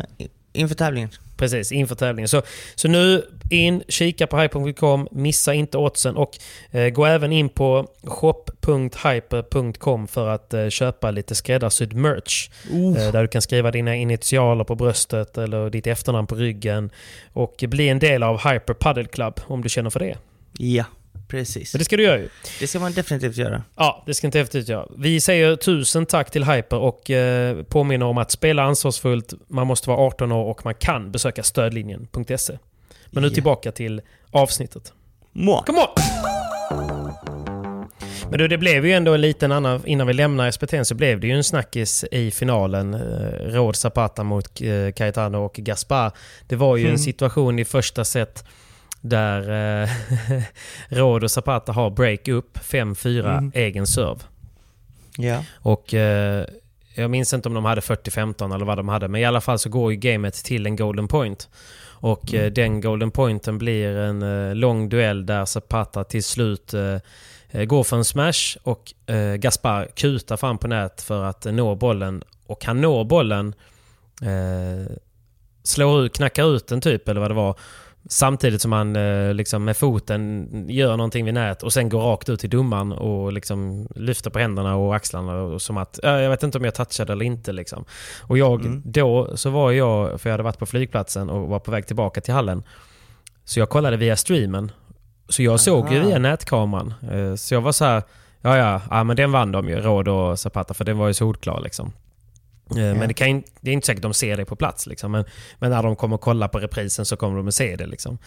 [0.53, 1.09] inför tävlingen.
[1.39, 2.29] Precis, inför tävlingen.
[2.29, 2.41] Så,
[2.75, 6.37] så nu in, kika på hyper.com, missa inte oddsen och
[6.71, 12.49] eh, gå även in på shop.hyper.com för att eh, köpa lite skräddarsydd merch.
[12.97, 16.89] Eh, där du kan skriva dina initialer på bröstet eller ditt efternamn på ryggen
[17.33, 20.17] och bli en del av Hyper Paddle Club om du känner för det.
[20.57, 20.85] Ja,
[21.27, 21.73] precis.
[21.73, 22.29] Men det ska du göra ju.
[22.59, 23.63] Det ska man definitivt göra.
[23.75, 24.87] Ja, det ska inte efterut göra.
[24.97, 29.33] Vi säger tusen tack till Hyper och eh, påminner om att spela ansvarsfullt.
[29.47, 32.57] Man måste vara 18 år och man kan besöka stödlinjen.se.
[33.11, 33.33] Men nu Ja.
[33.33, 34.01] tillbaka till
[34.31, 34.93] avsnittet.
[35.31, 35.63] Mwah.
[35.63, 35.87] Come on!
[38.29, 39.85] Men du, det blev ju ändå en liten annan...
[39.85, 42.93] Innan vi lämnar SPT så blev det ju en snackis i finalen.
[42.93, 42.99] Eh,
[43.53, 46.11] Råd Zapata mot eh, Cayetano och Gaspar.
[46.47, 48.43] Det var ju en situation i första set
[49.01, 49.89] där eh,
[50.89, 54.19] Råd och Zapata har break up 5-4 egen serve.
[55.17, 55.43] Ja.
[55.55, 56.45] Och eh,
[56.95, 59.07] jag minns inte om de hade 40-15 eller vad de hade.
[59.07, 61.49] Men i alla fall så går ju gamet till en golden point.
[62.01, 66.97] Och eh, den golden pointen blir en eh, lång duell där Zapata till slut eh,
[67.49, 71.51] eh, går för en smash och eh, Gaspar kutar fram på nät för att eh,
[71.51, 72.23] nå bollen.
[72.45, 73.53] Och han når bollen,
[74.21, 74.95] eh,
[75.63, 77.55] slår ut, knackar ut den typ eller vad det var.
[78.11, 82.29] Samtidigt som han eh, liksom med foten gör någonting vid nät och sen går rakt
[82.29, 86.29] ut till domaren och liksom lyfter på händerna och axlarna och som att "Ja, jag
[86.29, 87.51] vet inte om jag touchade eller inte.
[87.51, 87.85] Liksom.
[88.21, 91.71] Och jag, då så var jag, för jag hade varit på flygplatsen och var på
[91.71, 92.63] väg tillbaka till hallen.
[93.45, 94.71] Så jag kollade via streamen.
[95.29, 96.07] Så jag såg ju Aha.
[96.07, 96.93] via nätkameran.
[97.11, 98.03] Eh, Så jag var så här,
[98.41, 101.13] ja ja, ja men den vann de ju, Råd och Zapata, för den var ju
[101.13, 101.91] solklar liksom.
[102.71, 104.87] Eh, Men det, kan, det är inte säkert de ser det på plats.
[104.87, 105.11] Liksom.
[105.11, 105.25] Men,
[105.59, 107.85] men när de kommer kolla på reprisen så kommer de att se det.
[107.85, 108.17] Liksom.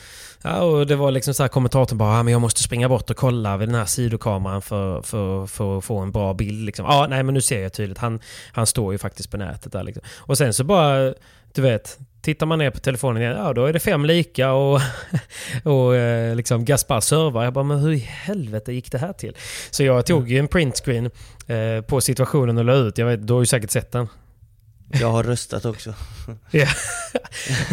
[0.42, 3.10] Ja, och det var liksom så här kommentatorn bara ah, men jag måste springa bort
[3.10, 6.66] och kolla vid den här sidokameran för, för, för att få en bra bild.
[6.66, 6.86] Liksom.
[6.86, 7.98] Ja, nej men nu ser jag tydligt.
[7.98, 8.20] Han,
[8.52, 9.82] han står ju faktiskt på nätet där.
[9.82, 10.02] Liksom.
[10.18, 11.14] Och sen så bara,
[11.54, 14.80] du vet, tittar man ner på telefonen igen, ja då är det fem lika och,
[15.64, 17.44] och eh, liksom Gaspar servar.
[17.44, 19.36] Jag bara, men hur i helvete gick det här till?
[19.70, 21.10] Så jag tog ju en printscreen
[21.46, 22.98] eh, på situationen och la ut.
[22.98, 24.08] Jag vet, du har ju säkert sett den.
[25.00, 25.94] Jag har röstat också.
[26.50, 26.66] Ja.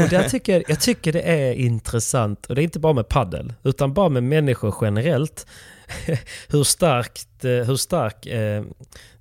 [0.04, 3.54] Och där tycker, jag tycker det är intressant, och det är inte bara med paddel
[3.64, 5.48] utan bara med människor generellt.
[6.48, 8.64] Hur starkt, eh, hur stark eh,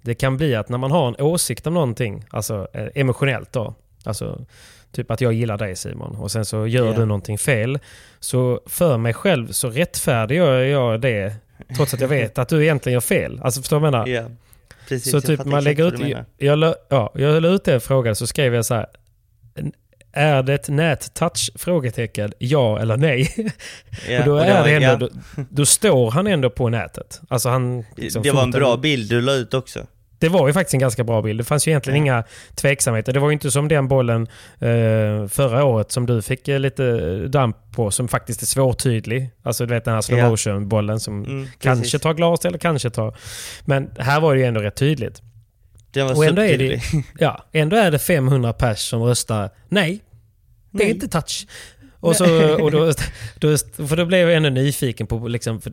[0.02, 3.74] det kan bli att när man har en åsikt om någonting, alltså eh, emotionellt då,
[4.04, 4.44] alltså
[4.92, 6.92] typ att jag gillar dig Simon och sen så gör Ja.
[6.92, 7.78] du någonting fel.
[8.20, 11.34] Så för mig själv så rättfärdigar jag det
[11.76, 13.40] trots att jag vet att du egentligen gör fel.
[13.42, 14.22] Alltså förstår du vad jag menar?
[14.22, 14.30] Ja.
[14.88, 16.16] Precis, Så jag typ man lägger ut...
[16.36, 18.86] Jag, la, ja, jag la ut den frågan så skrev jag så här.
[20.12, 21.50] Är det ett nättouch?
[21.54, 22.32] Frågetecken.
[22.38, 23.34] Ja eller nej?
[24.08, 25.10] Ja, och då, är det ändå, ja.
[25.36, 27.20] då, då står han ändå på nätet.
[27.28, 29.86] Alltså han, liksom, Det var en bra bild du la ut också.
[30.18, 31.40] Det var ju faktiskt en ganska bra bild.
[31.40, 33.12] Det fanns ju egentligen inga tveksamheter.
[33.12, 34.22] Det var ju inte som den bollen
[34.58, 39.30] eh, förra året som du fick eh, lite damp på som faktiskt är svårtydlig.
[39.42, 42.00] Alltså du vet den här slow motion bollen som Mm, kanske precis.
[42.00, 43.16] tar glas eller kanske tar...
[43.64, 45.22] Men här var det ju ändå rätt tydligt.
[45.90, 46.80] Den var Och ändå är, det,
[47.18, 50.00] ja, ändå är det 500 pers som röstar nej.
[50.70, 50.94] Det är Nej.
[50.94, 51.46] inte touch.
[52.00, 52.92] Och, så, och då,
[53.38, 53.56] då,
[53.88, 55.28] för då blev jag ännu nyfiken på...
[55.28, 55.72] Liksom, för,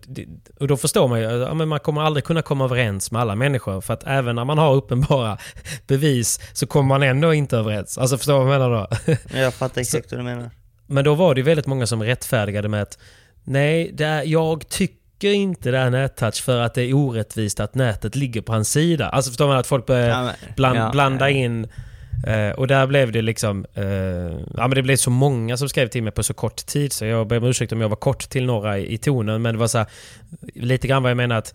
[0.59, 3.35] och då förstår man ju ja, men man kommer aldrig kunna komma överens med alla
[3.35, 3.81] människor.
[3.81, 5.37] För att även när man har uppenbara
[5.87, 7.97] bevis så kommer man ändå inte överens.
[7.97, 9.17] Alltså förstår du vad jag menar då?
[9.39, 10.49] Jag fattar exakt vad du menar.
[10.87, 12.97] Men då var det ju väldigt många som rättfärdigade med att
[13.43, 17.75] nej, det är, jag tycker inte det är nättouch för att det är orättvist att
[17.75, 19.09] nätet ligger på hans sida.
[19.09, 21.37] Alltså förstår man att folk börjar Ja, men- bland, ja, blanda ja.
[21.37, 21.67] in
[22.27, 23.65] eh, och där blev det liksom...
[23.73, 23.85] Eh,
[24.57, 27.05] ja men det blev så många som skrev till mig på så kort tid så
[27.05, 29.59] jag ber om ursäkt om jag var kort till några i, i tonen men det
[29.59, 29.87] var så här,
[30.53, 31.53] lite grann vad jag menar att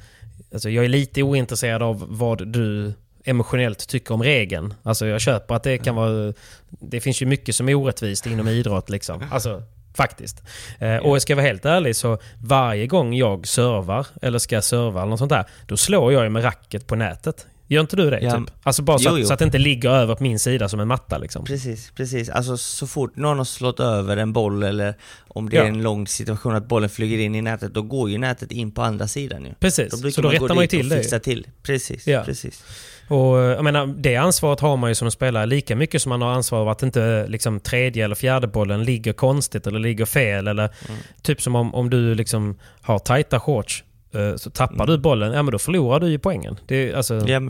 [0.52, 2.92] alltså, jag är lite ointresserad av vad du
[3.24, 4.74] emotionellt tycker om regeln.
[4.82, 6.32] Alltså jag köper att det kan vara...
[6.68, 9.24] Det finns ju mycket som är orättvist inom idrott liksom.
[9.30, 9.62] Alltså
[9.94, 10.42] faktiskt.
[10.78, 15.00] Eh, och ska jag vara helt ärlig så varje gång jag servar eller ska serva
[15.00, 17.46] eller något sånt där, då slår jag ju med racket på nätet.
[17.72, 18.20] Gör inte du det?
[18.20, 18.30] Ja.
[18.38, 18.50] Typ?
[18.62, 19.26] Alltså bara så, Jo, att, jo.
[19.26, 21.44] så att det inte ligger över på min sida som en matta liksom.
[21.44, 22.28] Precis, precis.
[22.28, 24.94] Alltså så fort någon har slått över en boll eller
[25.28, 25.62] om det Ja.
[25.62, 28.70] är en lång situation att bollen flyger in i nätet, då går ju nätet in
[28.72, 29.50] på andra sidan ju.
[29.60, 30.96] Precis, brukar så då gå rättar man ju till det.
[30.96, 31.46] fixa till.
[31.62, 32.22] Precis, Ja.
[32.24, 32.64] precis.
[33.08, 36.22] Och eh, jag menar, det ansvaret har man ju som spelare lika mycket som man
[36.22, 40.48] har ansvar av att inte liksom, tredje eller fjärde bollen ligger konstigt eller ligger fel.
[40.48, 41.00] Eller Mm.
[41.22, 43.84] typ som om, om du liksom har tajta shorts.
[44.14, 46.58] Eh, så tappar du bollen, ja men då förlorar du ju poängen.
[46.66, 47.40] Det, alltså, Ja,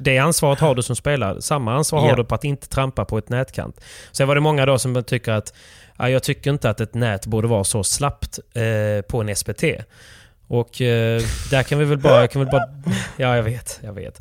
[0.00, 1.42] det ansvaret har du som spelare.
[1.42, 2.16] Samma ansvar har Ja.
[2.16, 3.80] du på att inte trampa på ett nätkant.
[4.12, 5.54] Sen var det många då som tycker att
[5.98, 9.64] ja, jag tycker inte att ett nät borde vara så slappt eh, på en SPT.
[10.50, 12.62] Och eh, där kan vi väl bara, kan väl bara...
[13.16, 13.80] Ja, jag vet.
[13.82, 14.20] Jag vet.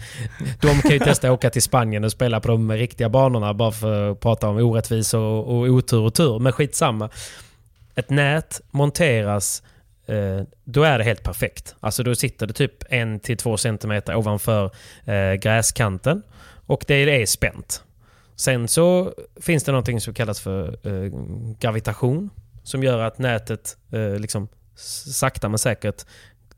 [0.61, 3.71] De kan ju testa att åka till Spanien och spela på de riktiga banorna bara
[3.71, 6.39] för att prata om orättvisor och, och otur och tur.
[6.39, 7.09] Men skitsamma.
[7.95, 9.63] Ett nät monteras
[10.07, 11.75] Eh, då är det helt perfekt.
[11.79, 14.71] Alltså då sitter det typ en till två centimeter ovanför
[15.05, 16.23] eh, gräskanten
[16.65, 17.83] och det är spänt.
[18.35, 21.11] Sen så finns det någonting som kallas för eh,
[21.59, 22.29] gravitation
[22.63, 23.77] som gör att nätet
[24.19, 26.05] liksom sakta men säkert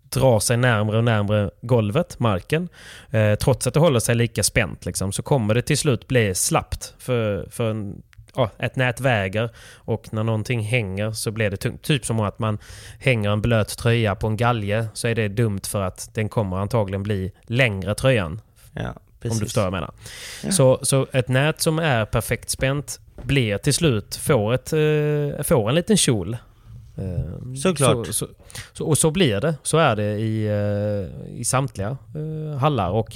[0.10, 2.70] drar sig närmre och närmre golvet, marken.
[3.12, 6.36] Eh, trots att det håller sig lika spänt liksom, så kommer det till slut bli
[6.36, 6.94] slappt.
[6.98, 8.02] För, för en,
[8.36, 11.82] ja, ett nät väger och när någonting hänger så blir det tungt.
[11.82, 12.58] Typ som att man
[13.00, 16.58] hänger en blöt tröja på en galge så är det dumt för att den kommer
[16.58, 18.42] antagligen bli längre tröjan.
[18.74, 18.94] Ja.
[19.24, 19.92] Om du förstår vad jag menar.
[20.44, 20.52] Ja.
[20.52, 25.70] Så, så ett nät som är perfekt spänt blir till slut, får, ett, eh, får
[25.70, 26.38] en liten kjol.
[26.98, 28.08] Eh, Såklart.
[28.08, 28.28] Så, så,
[28.74, 29.56] så, och så blir det.
[29.64, 31.98] Så är det i, eh, i samtliga
[32.60, 32.90] hallar.
[32.90, 33.14] Och,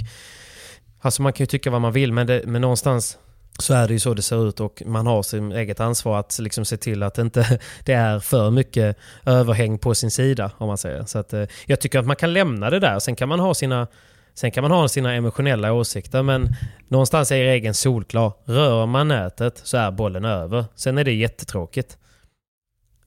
[1.00, 3.18] alltså man kan ju tycka vad man vill men, det, men någonstans
[3.60, 6.40] så är det ju så det ser ut och man har sin eget ansvar att
[6.40, 10.52] liksom se till att det inte det är för mycket överhäng på sin sida.
[10.58, 11.06] om man säger.
[11.06, 13.00] Så att, eh, jag tycker att man kan lämna det där.
[13.00, 13.88] Sen kan man ha sina
[14.36, 16.56] Sen kan man ha sina emotionella åsikter men
[16.88, 18.34] någonstans är regeln solklar.
[18.46, 20.66] Rör man nätet så är bollen över.
[20.76, 21.98] Sen är det jättetråkigt.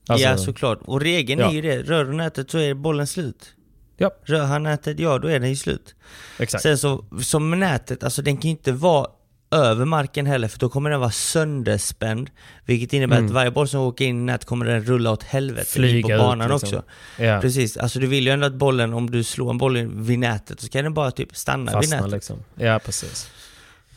[0.07, 0.79] Alltså- ja, såklart.
[0.81, 1.49] Och regeln Ja.
[1.49, 1.81] är ju det.
[1.81, 3.53] Rör du nätet så är bollen slut.
[3.97, 4.11] Ja.
[4.23, 5.95] Rör han nätet, ja då är den ju slut.
[6.39, 6.63] Exakt.
[6.63, 9.07] Sen så, som nätet, alltså den kan ju inte vara
[9.51, 12.29] över marken heller för då kommer den vara sönderspänd.
[12.65, 13.25] Vilket innebär Mm.
[13.27, 16.07] att varje boll som åker in i nät kommer den rulla åt helvete in Flyga
[16.07, 16.67] på ut, banan liksom.
[16.79, 16.83] också.
[17.23, 17.41] ja.
[17.41, 20.59] Precis, alltså du vill ju ändå att bollen, om du slår en boll vid nätet
[20.61, 22.11] så kan den bara typ stanna vid Fastna nätet.
[22.11, 22.37] liksom.
[22.55, 23.29] Ja, precis.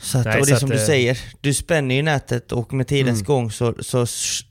[0.03, 2.03] Så att, Nej, och det så är som att, du eh, säger, du spänner ju
[2.03, 3.24] nätet och med tidens Mm.
[3.26, 4.07] gång så, så,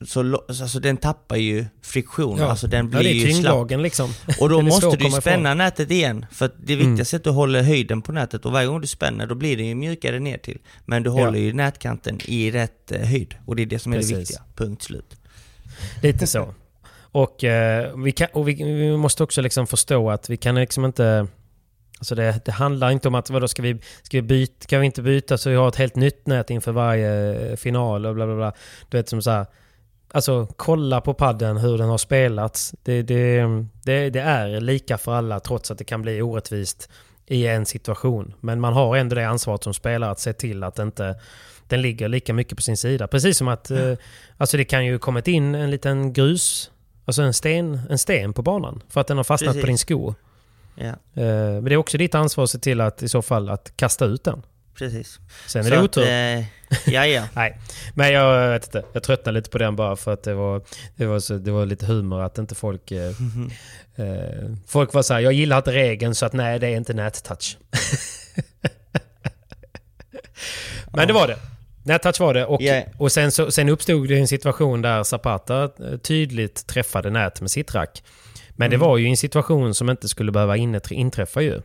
[0.05, 3.71] så, lo- alltså den tappar ju friktion, alltså den ja, det blir är ju slapp.
[3.71, 4.13] liksom.
[4.39, 5.21] Och då måste du komma ifrån.
[5.21, 6.25] spänna nätet igen.
[6.31, 9.27] För det viktigaste är att du håller höjden på nätet och varje gång du spänner
[9.27, 10.57] då blir det ju mjukare ner till.
[10.85, 11.13] Men du Ja.
[11.25, 13.35] håller ju nätkanten i rätt eh, höjd.
[13.45, 14.11] Och det är det som är Precis.
[14.13, 14.41] det viktiga.
[14.55, 15.15] Punkt slut.
[16.03, 16.53] Lite så.
[17.11, 20.85] Och, eh, vi, kan, och vi, vi måste också liksom förstå att vi kan liksom
[20.85, 21.27] inte...
[21.99, 24.85] Alltså det, det handlar inte om att vadå, ska vi, ska vi byta, kan vi
[24.85, 28.25] inte byta så vi har ett helt nytt nät inför varje eh, final och bla
[28.25, 28.53] bla bla.
[28.89, 29.45] Du vet som så här,
[30.11, 32.73] Alltså kolla på padden hur den har spelats.
[32.83, 33.41] Det, det,
[33.83, 36.89] det, det är lika för alla trots att det kan bli orättvist
[37.27, 38.33] i en situation.
[38.39, 41.15] Men man har ändå det ansvaret som spelare att se till att inte
[41.67, 43.07] den ligger lika mycket på sin sida.
[43.07, 43.93] Precis som att eh,
[44.37, 46.71] alltså det kan ju kommit in en liten grus,
[47.05, 49.61] alltså en sten, en sten på banan för att den har fastnat Precis.
[49.61, 50.15] på din sko.
[50.80, 53.49] Ja, Eh, men det är också ditt ansvar att se till att i så fall
[53.49, 54.41] att kasta ut den.
[54.77, 55.19] precis.
[55.47, 56.03] Sen är Så det att, otur.
[56.07, 56.39] eh,
[56.93, 57.23] ja, ja.
[57.36, 57.57] Nej,
[57.95, 58.84] men jag vet inte.
[58.93, 60.61] Jag tröttnade lite på den bara för att det var,
[60.95, 62.91] det var, så, det var lite humor att inte folk...
[62.91, 63.09] Eh,
[63.95, 66.93] eh, folk var så här, jag gillar inte regeln så att nej, det är inte
[66.93, 67.57] nättouch.
[70.93, 71.38] men det var det.
[71.84, 72.84] Nättouch var det och, Ja.
[72.97, 77.51] och sen, så, sen uppstod det en situation där Zapata eh, tydligt träffade nät med
[77.51, 78.03] sitt rack.
[78.60, 78.88] Men det Mm.
[78.88, 80.57] var ju en situation som inte skulle behöva
[80.91, 81.62] inträffa ju.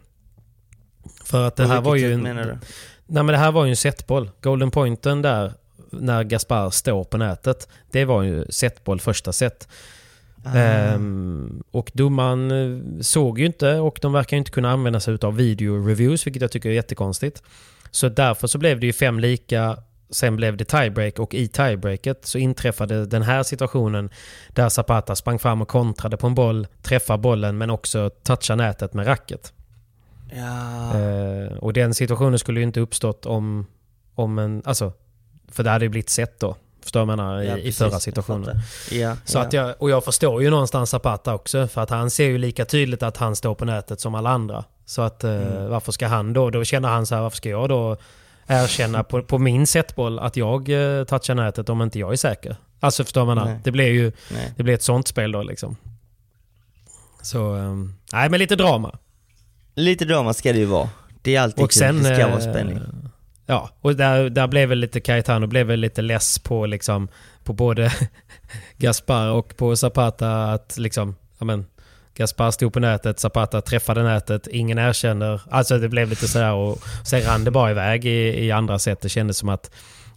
[1.24, 2.22] För att det här var ju sätt en...
[2.22, 2.58] menar du?
[3.06, 4.30] Nej men det här var ju en setboll.
[4.40, 5.52] Golden pointen där,
[5.90, 9.68] när Gaspar står på nätet, det var ju setboll första set.
[10.44, 10.58] Ah.
[10.58, 15.18] Ehm, och domaren eh, såg ju inte och de verkar ju inte kunna använda sig
[15.22, 17.42] av video reviews, vilket jag tycker är jättekonstigt.
[17.90, 19.76] Så därför så blev det ju fem lika,
[20.14, 24.10] sen blev det tiebreak och i tiebreaket så inträffade den här situationen
[24.48, 28.94] där Zapata sprang fram och kontrade på en boll, träffade bollen men också touchade nätet
[28.94, 29.52] med racket.
[30.36, 30.98] Ja.
[31.00, 33.66] Eh, och den situationen skulle ju inte uppstått om,
[34.14, 34.62] om en...
[34.64, 34.92] Alltså,
[35.48, 36.56] för det hade ju blivit sett då.
[36.82, 37.42] Förstår du menar?
[37.42, 37.78] I, Ja, I precis.
[37.78, 38.56] förra Jag situationen.
[38.90, 39.42] Ja, Så ja.
[39.42, 41.68] att jag, och jag förstår ju någonstans Zapata också.
[41.68, 44.64] För att han ser ju lika tydligt att han står på nätet som alla andra.
[44.86, 45.70] Så att eh, Mm.
[45.70, 46.50] varför ska han då...
[46.50, 47.96] Då känner han så här, varför ska jag då
[48.46, 52.56] erkänna på, på min setboll att jag eh, touchar nätet om inte jag är säker?
[52.80, 53.36] Alltså förstår man?
[53.48, 53.60] Nej.
[53.64, 54.52] Det blir ju Nej.
[54.56, 55.76] det blir ett sånt spel då liksom.
[57.22, 57.54] Så...
[57.54, 58.98] ehm, nej men lite drama.
[59.74, 60.88] Lite drama ska det ju vara.
[61.22, 61.96] Det är alltid Och kul, sen...
[62.02, 62.80] det ska vara eh, spänning.
[63.46, 67.08] Ja, och där, där blev väl lite Cayetano blev väl lite less på liksom
[67.44, 67.92] på både
[68.76, 71.66] Gaspar och på Zapata att liksom, ja men
[72.14, 75.40] Gaspar stod på nätet, Zapata träffade nätet, ingen erkänner.
[75.50, 79.00] Alltså det blev lite sådär och sen rann det bara iväg i, i andra sätt.
[79.00, 79.70] Det kändes som att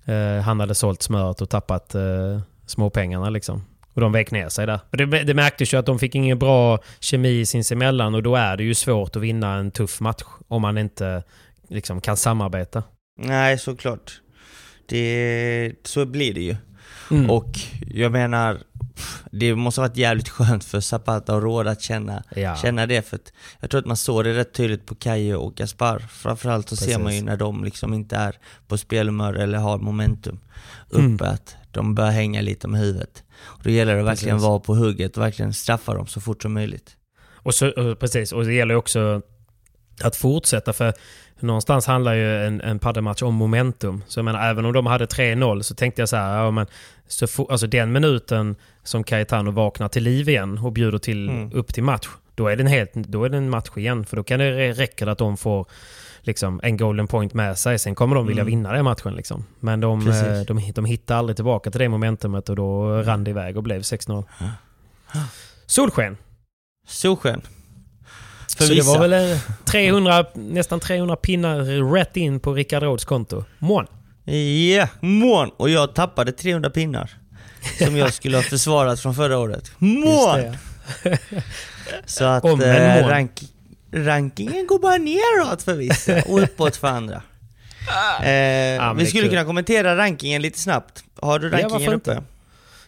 [0.05, 3.65] eh, han hade sålt smöret och tappat eh, småpengarna liksom.
[3.93, 4.79] Och de vek ner sig där.
[4.91, 8.63] Det, det märktes ju att de fick ingen bra kemi sinsemellan och då är det
[8.63, 11.23] ju svårt att vinna en tuff match om man inte
[11.67, 12.83] liksom kan samarbeta.
[13.19, 14.21] Nej, såklart.
[14.85, 16.55] Det, så blir det ju.
[17.11, 17.29] Mm.
[17.29, 17.49] Och
[17.87, 18.59] jag menar,
[19.31, 22.55] det måste ha varit jävligt skönt för Zapata och Råd att känna, Ja.
[22.55, 23.01] känna det.
[23.09, 25.99] För att jag tror att man såg det rätt tydligt på Kaje och Gaspar.
[25.99, 27.03] Framförallt så ser Precis.
[27.03, 28.35] man ju när de liksom inte är
[28.67, 30.39] på spelhumör eller har momentum
[30.89, 31.21] uppe, Mm.
[31.21, 33.23] att de bör hänga lite med huvudet.
[33.39, 34.47] Och då gäller det verkligen Precis.
[34.47, 36.95] vara på hugget och verkligen straffa dem så fort som möjligt.
[37.27, 39.21] Och så, precis, och det gäller också
[40.03, 40.93] att fortsätta för
[41.39, 44.03] någonstans handlar ju en, en paddelmatch om momentum.
[44.07, 46.65] Så jag menar, även om de hade 3-0 så tänkte jag så här, ja, men,
[47.07, 51.51] så fo- alltså den minuten som Cayetano vaknar till liv igen och bjuder till, Mm.
[51.53, 54.05] upp till match, då är, det en helt, då är det en match igen.
[54.05, 55.65] För då kan det räcka att de får
[56.21, 57.79] liksom, en golden point med sig.
[57.79, 58.51] Sen kommer de vilja Mm.
[58.51, 59.13] vinna den matchen.
[59.15, 59.45] Liksom.
[59.59, 60.23] Men de, Precis.
[60.23, 63.63] eh, de, de hittar aldrig tillbaka till det momentumet och då rann det iväg och
[63.63, 64.23] blev 6-0.
[65.65, 66.17] Solsken!
[66.87, 67.41] Solsken.
[68.57, 71.59] För Så det var väl eh, 300, nästan 300 pinnar
[71.93, 73.43] rätt in på Rickard Råds konto.
[73.59, 73.87] Mån.
[74.73, 75.49] Ja, mån!
[75.57, 77.09] Och jag tappade 300 pinnar.
[77.77, 79.71] Som jag skulle ha försvarat från förra året.
[79.77, 80.57] Mån!
[82.05, 83.09] Så att Om en eh, mån.
[83.09, 83.41] rank,
[83.91, 87.21] rankingen går bara neråt för vissa och uppåt för andra.
[88.19, 88.23] Eh,
[88.79, 89.29] men vi skulle kul.
[89.29, 91.03] kunna kommentera rankingen lite snabbt.
[91.21, 92.23] Har du Ja, rankingen varför uppe?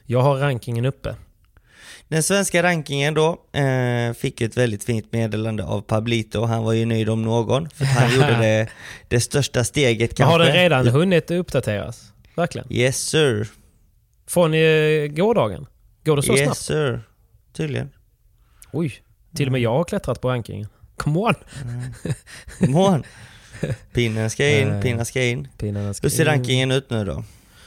[0.05, 1.15] Jag har rankingen uppe.
[2.09, 6.45] Den svenska rankingen då eh, fick ett väldigt fint meddelande av Pablito.
[6.45, 8.67] Han var ju nöjd om någon, för han gjorde det,
[9.07, 10.31] det största steget Men kanske.
[10.31, 12.13] har den redan hunnit uppdateras?
[12.35, 12.67] Verkligen?
[12.73, 13.47] Yes sir.
[14.27, 15.65] Från eh, gårdagen?
[16.05, 16.57] Går det så yes snabbt?
[16.59, 17.01] sir.
[17.53, 17.89] Tydligen.
[18.71, 18.93] Oj,
[19.35, 20.67] till och med jag har klättrat på rankingen.
[20.97, 21.33] Come on!
[22.59, 23.03] Mån.
[23.93, 25.47] Pinnen ska in, Eh, pinnen ska in.
[25.57, 25.65] Ska
[26.01, 26.25] Hur ser in.
[26.25, 27.23] rankingen ut nu då?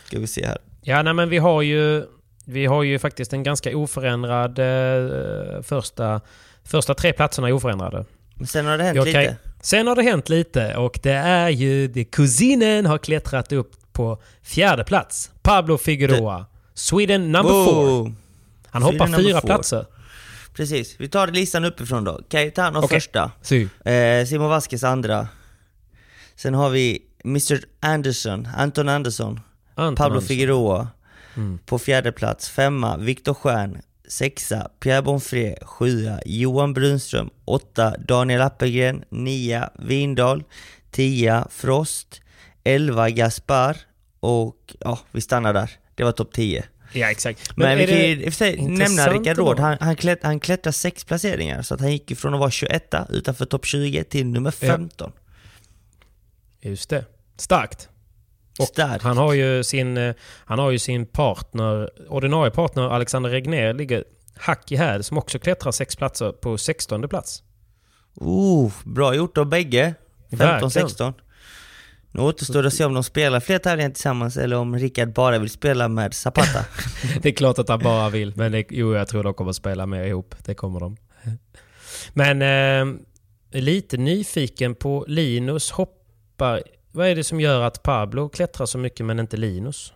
[0.07, 0.59] Ska vi se här.
[0.83, 2.05] Ja, nej men vi har ju...
[2.45, 6.21] Vi har ju faktiskt en ganska oförändrad eh, första...
[6.65, 8.05] Första tre platserna är oförändrade.
[8.47, 9.37] Sen har det hänt Jag kan- lite.
[9.61, 11.89] Sen har det hänt lite och det är ju...
[11.89, 15.31] Det, kusinen har klättrat upp på fjärde plats.
[15.43, 16.47] Pablo Figueroa.
[16.75, 17.85] Sweden number four.
[17.85, 18.15] Wow.
[18.71, 19.47] Han Sweden hoppar fyra four.
[19.47, 19.87] platser.
[20.55, 22.21] Precis, vi tar listan uppifrån då.
[22.29, 22.89] Cayetano Okej.
[23.01, 23.31] första.
[23.43, 23.69] Sy.
[23.85, 25.29] Eh, Simon Vasquez andra.
[26.37, 29.41] Sen har vi Mr Anderson, Anton Andersson.
[29.75, 30.29] Anton Pablo Andersson.
[30.29, 30.89] Figueroa
[31.37, 31.59] Mm.
[31.67, 32.49] på fjärde plats.
[32.49, 33.79] Femma, Viktor Stjern.
[34.09, 35.59] Sexa, Pierre Bonfré.
[35.63, 37.31] Sjua, Johan Brunström.
[37.45, 39.05] Åtta, Daniel Appelgren.
[39.09, 40.45] Nia, Vindal.
[40.91, 42.21] Tia, Frost.
[42.65, 43.77] Elva, Gaspar.
[44.21, 45.71] Och ja, vi stannar där.
[45.95, 46.65] Det var topp 10.
[46.93, 47.57] Ja, exakt.
[47.57, 49.39] Men, vi är kan ju i och för sig nämna Rickard?
[49.39, 49.61] Råd.
[49.61, 52.51] Han, han, klätt, han klättrade sex placeringar, så att han gick ju från att vara
[52.51, 55.13] 21 utanför topp 20 till nummer 15.
[56.61, 57.05] Just det.
[57.37, 57.89] Starkt.
[58.61, 59.05] Starkt.
[59.05, 64.05] Han har ju sin, eh, han har ju sin partner, ordinarie partner Alexander Regner ligger
[64.35, 67.43] hack i häl som också klättrar sex platser på 16 plats.
[68.15, 69.95] Oh, bra gjort av bägge.
[70.31, 70.89] Verkligen.
[70.89, 71.13] 15-16.
[72.15, 75.39] Nu återstår det att se om de spelar fler tävlingar tillsammans eller om Rickard bara
[75.39, 76.65] vill spela med Zapata.
[77.23, 79.87] Det är klart att han bara vill, men det, jo, jag tror de kommer spela
[79.87, 80.35] mer ihop.
[80.45, 80.97] Det kommer de.
[82.13, 82.95] Men eh,
[83.61, 86.63] lite nyfiken på Linus hoppar.
[86.93, 89.93] Vad är det som gör att Pablo klättrar så mycket men inte Linus?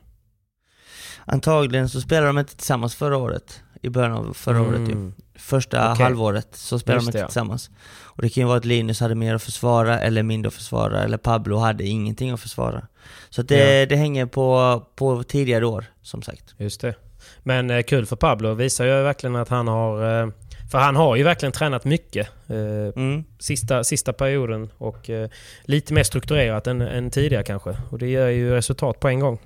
[1.24, 3.62] Antagligen så spelade de inte tillsammans förra året.
[3.82, 4.92] I början av förra året ju.
[4.92, 5.14] Mm.
[5.34, 6.04] Första Okej.
[6.04, 7.26] halvåret så spelade Just de inte ja.
[7.26, 7.70] tillsammans.
[8.02, 11.02] Och det kan ju vara att Linus hade mer att försvara eller mindre att försvara
[11.02, 12.86] eller Pablo hade ingenting att försvara.
[13.30, 13.86] Så att det, Ja.
[13.86, 16.54] det hänger på, på tidigare år, som sagt.
[16.56, 16.94] Just det.
[17.42, 18.54] Men eh, kul för Pablo.
[18.54, 20.22] Visar ju verkligen att han har...
[20.22, 20.28] Eh,
[20.70, 22.56] för han har ju verkligen tränat mycket eh,
[23.02, 23.24] Mm.
[23.38, 25.28] sista, sista perioden och eh,
[25.64, 27.76] lite mer strukturerat än, än tidigare kanske.
[27.90, 29.38] Och det ger ju resultat på en gång.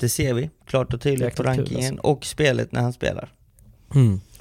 [0.00, 1.62] Det ser vi klart och tydligt på Jäkligt alltså.
[1.74, 3.28] rankingen och spelet när han spelar.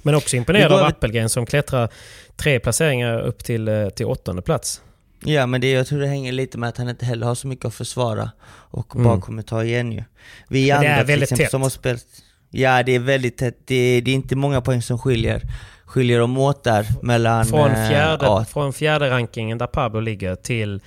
[0.01, 1.89] Men också imponerad av Appelgren som klättrar
[2.35, 4.81] tre placeringar upp till, eh, till åttonde plats.
[5.25, 7.47] Ja men det, jag tror det hänger lite med att han inte heller har så
[7.47, 9.07] mycket att försvara och Mm.
[9.07, 10.03] bara kommer ta igen ju.
[10.49, 11.51] Vi Men det andra är väldigt exempel tätt.
[11.51, 12.05] som har spelat...
[12.49, 15.41] Ja det är väldigt tätt, det, det är inte många poäng som skiljer,
[15.86, 17.45] skiljer dem åt där mellan...
[17.45, 20.81] Från eh, fjärde, ja, från fjärde rankingen där Pablo ligger till,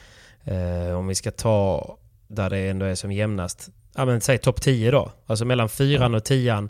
[0.45, 4.61] eh, om vi ska ta där det ändå är som jämnast, ja men säg topp
[4.61, 5.13] 10 då.
[5.27, 6.69] Alltså mellan fyran och tian,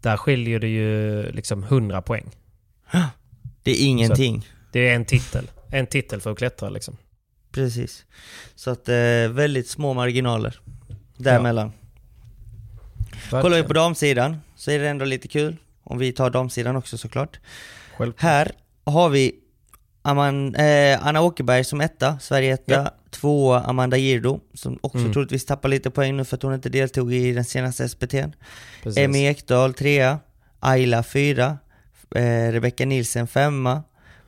[0.00, 2.30] där skiljer det ju liksom 100 poäng.
[3.62, 4.48] det är ingenting.
[4.72, 5.50] Det är en titel.
[5.70, 6.96] En titel för att klättra liksom.
[7.52, 8.04] Precis.
[8.54, 10.60] Så att eh, väldigt små marginaler
[11.16, 11.72] däremellan.
[13.30, 15.56] Kollar vi på damsidan så är det ändå lite kul.
[15.90, 17.40] Om vi tar damsidan också såklart.
[17.96, 18.22] Självklart.
[18.22, 18.50] Här
[18.84, 19.32] har vi
[20.02, 22.72] Aman, eh, Anna Åkerberg som etta, Sverige etta.
[22.74, 22.94] Ja.
[23.10, 25.12] Tvåa Amanda Girdo, som också Mm.
[25.12, 27.88] troligtvis tappar lite poäng nu för att hon inte deltog i den senaste.
[28.82, 28.98] Precis.
[28.98, 30.18] Emmy Ekdahl trea.
[30.60, 31.58] Ayla 4,
[32.14, 33.66] eh, Rebecka Nilsen 5,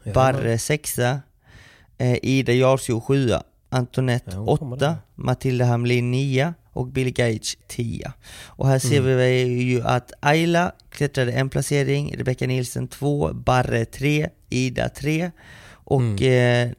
[0.03, 0.13] Ja.
[0.13, 3.31] Barre 6, eh, Ida Jarsjo 7,
[3.69, 4.97] Antoinette Ja, hon kommer 8, där.
[5.15, 8.13] Matilda Hamlin 9 och Billie Gage 10.
[8.47, 9.17] Och här ser Mm.
[9.17, 15.31] vi ju att Ayla klättrade en placering, Rebecka Nilsen 2, Barre 3, Ida 3
[15.73, 16.69] och Mm.
[16.69, 16.75] eh,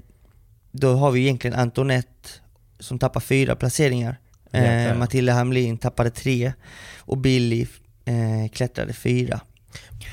[0.71, 2.29] då har vi egentligen Antoinette
[2.79, 4.15] som tappar fyra placeringar.
[4.51, 4.97] Eh.
[4.97, 6.53] Matilda Hamlin tappade tre
[6.99, 7.67] och Billy
[8.05, 9.39] eh, klättrade fyra.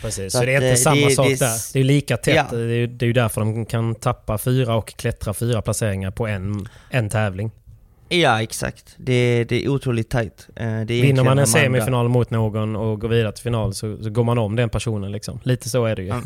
[0.02, 1.72] Precis, Så så, det är inte eh, samma det- sak det- där.
[1.72, 2.34] Det är lika tätt.
[2.34, 2.46] Ja.
[2.56, 6.26] Det, är, det är ju därför de kan tappa fyra och klättra fyra placeringar på
[6.26, 7.50] en, en tävling.
[8.08, 10.48] Ja exakt, det, det är otroligt tajt.
[10.56, 14.02] Eh, det är Vinner man en semifinal mot någon och går vidare till final så,
[14.02, 15.12] så går man om den personen.
[15.12, 15.40] Liksom.
[15.42, 16.08] Lite så är det ju.
[16.08, 16.22] Ja.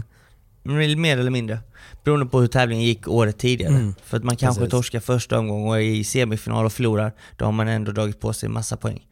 [0.62, 1.58] Mer eller mindre.
[2.04, 3.74] Beroende på hur tävlingen gick året tidigare.
[3.74, 3.94] Mm.
[4.04, 4.70] För att man kanske Precis.
[4.70, 8.32] torskar första omgången och är i semifinal och förlorar, då har man ändå dragit på
[8.32, 9.06] sig massa poäng.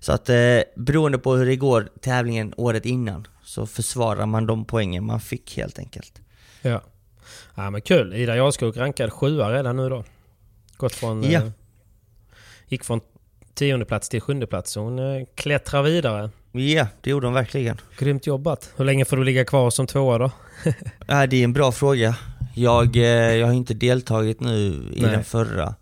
[0.00, 0.36] Så att eh,
[0.76, 5.56] beroende på hur det går tävlingen året innan, så försvarar man de poängen man fick
[5.56, 6.20] helt enkelt.
[6.62, 6.82] Ja.
[7.54, 8.14] ja men kul.
[8.14, 10.04] Ida Jarskog rankad sjua redan nu då.
[10.76, 11.22] Gått från...
[11.22, 11.40] Ja.
[11.40, 11.50] Eh,
[12.70, 13.00] gick från
[13.54, 14.70] tionde plats till sjunde plats.
[14.72, 16.30] Så hon eh, klättrar vidare.
[16.52, 17.80] Ja, det gjorde de verkligen.
[17.98, 18.70] Grymt jobbat.
[18.76, 20.30] Hur länge får du ligga kvar som tvåa då?
[21.06, 22.16] Ja, det är en bra fråga.
[22.54, 23.02] Jag, eh,
[23.36, 24.56] jag har inte deltagit nu
[24.94, 25.10] i Nej.
[25.10, 25.74] den förra.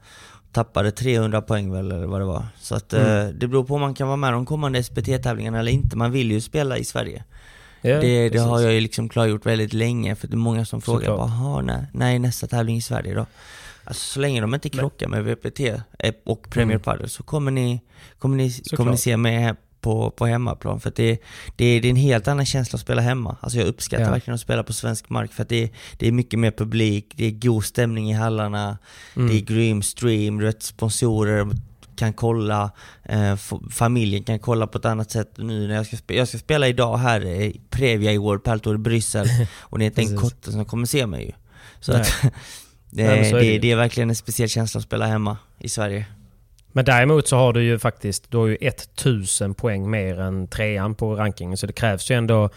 [0.52, 2.46] Tappade 300 poäng väl, eller vad det var.
[2.60, 3.26] Så att Mm.
[3.26, 5.96] eh, det beror på om man kan vara med de kommande SPT-tävlingarna eller inte.
[5.96, 7.24] Man vill ju spela i Sverige.
[7.80, 10.80] Ja, det, det har jag ju liksom klargjort väldigt länge, för det är många som
[10.80, 11.18] frågar Såklart.
[11.18, 13.26] bara, "Jaha, när, när är nästa tävling i Sverige då?
[13.88, 15.60] Alltså så länge de inte krockar med VPT
[15.98, 16.82] eh, och Premier Mm.
[16.82, 17.80] Padel så kommer ni,
[18.18, 18.76] kommer ni Såklart.
[18.76, 20.80] kommunicera med he- på, på hemmaplan.
[20.80, 21.12] För att det,
[21.56, 23.36] det, det är en helt annan känsla att spela hemma.
[23.40, 24.10] Alltså jag uppskattar Ja.
[24.10, 27.24] verkligen att spela på svensk mark för att det, det är mycket mer publik, det
[27.26, 28.78] är god stämning i hallarna,
[29.16, 29.28] Mm.
[29.28, 31.48] det är grym stream, vet, sponsorer
[31.96, 32.70] kan kolla,
[33.04, 33.36] eh,
[33.70, 36.18] familjen kan kolla på ett annat sätt nu när jag ska spela.
[36.18, 39.26] Jag ska spela idag här i Previa i World Padel Tour i Bryssel
[39.60, 41.32] och det är inte en kotte som kommer se mig ju.
[41.80, 42.12] Så att
[42.90, 45.68] det, Nej, är det, det det är verkligen en speciell känsla att spela hemma i
[45.68, 46.06] Sverige.
[46.72, 50.94] Men däremot så har du ju faktiskt du har ju 1000 poäng mer än trean
[50.94, 51.56] på rankingen.
[51.56, 52.50] Så det krävs ju ändå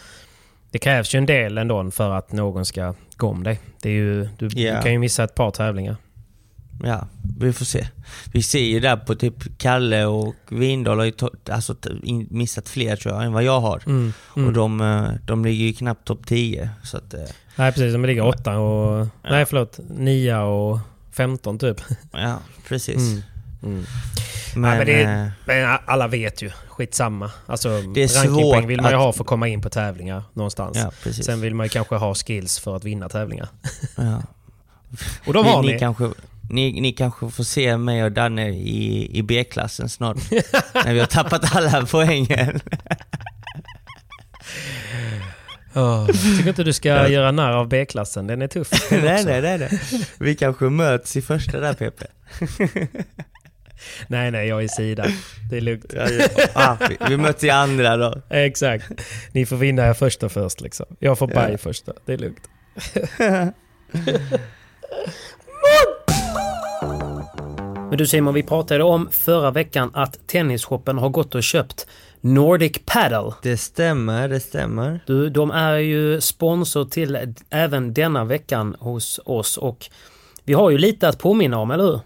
[0.72, 3.60] det krävs ju en del ändå för att någon ska gå om dig.
[3.82, 4.76] Det är ju, du, Ja.
[4.76, 5.96] du kan ju missa ett par tävlingar.
[6.84, 7.08] Ja,
[7.40, 7.88] vi får se.
[8.34, 11.14] Vi ser ju där på typ Kalle och Windahl har ju
[11.50, 11.76] alltså,
[12.30, 13.84] missat fler tror jag än vad jag har.
[13.86, 14.14] Mm.
[14.36, 14.48] Mm.
[14.48, 16.70] Och de, eh, de ligger ju knappt topp 10.
[16.84, 17.20] Så att, eh,
[17.56, 19.08] Nej precis, de ligger åtta och...
[19.24, 20.80] Nej förlåt, nia och
[21.12, 21.82] 15 typ.
[22.12, 22.98] ja, precis.
[22.98, 23.24] Mm.
[23.64, 23.86] Mm.
[24.56, 27.32] Men, Ja, men det- eh, Men alla vet ju, skitsamma.
[27.46, 30.24] Alltså Det är rankingpoäng vill man ju att- ha för att komma in på tävlingar
[30.34, 30.78] någonstans.
[30.78, 31.26] ja, precis.
[31.26, 33.48] Sen vill man ju kanske ha skills för att vinna tävlingar.
[33.98, 34.22] ja.
[35.28, 35.74] Och de har ni, ni.
[35.74, 36.10] ni, kanske,
[36.50, 40.18] ni, ni kanske får se mig och Danne i, i B-klassen snart.
[40.74, 42.60] när vi har tappat alla poängen.
[45.74, 48.28] Oh, tycker inte du ska göra narr av B-klassen.
[48.28, 48.70] Den är tuff.
[48.90, 49.80] den nej, nej, nej, nej.
[50.20, 52.04] Vi kanske möts i första där PP.
[54.08, 55.06] nej, nej, jag är sida.
[55.50, 55.94] Det är lugnt.
[55.96, 56.28] Ja, ja.
[56.54, 58.22] Ah, vi, vi möts i andra då.
[58.30, 58.86] Exakt.
[59.32, 60.86] Ni får vinna er första först liksom.
[61.00, 61.36] Jag får Ja.
[61.36, 61.94] baj första.
[62.06, 62.50] Det är lugnt.
[67.90, 71.88] Men du Simon, vi pratade om förra veckan att Tennisshoppen har gått och köpt
[72.22, 73.34] Nordic Paddle.
[73.42, 75.00] Det stämmer, det stämmer.
[75.06, 79.90] Du, de är ju sponsor till även denna veckan hos oss och
[80.44, 82.00] vi har ju lite att påminna om, eller hur?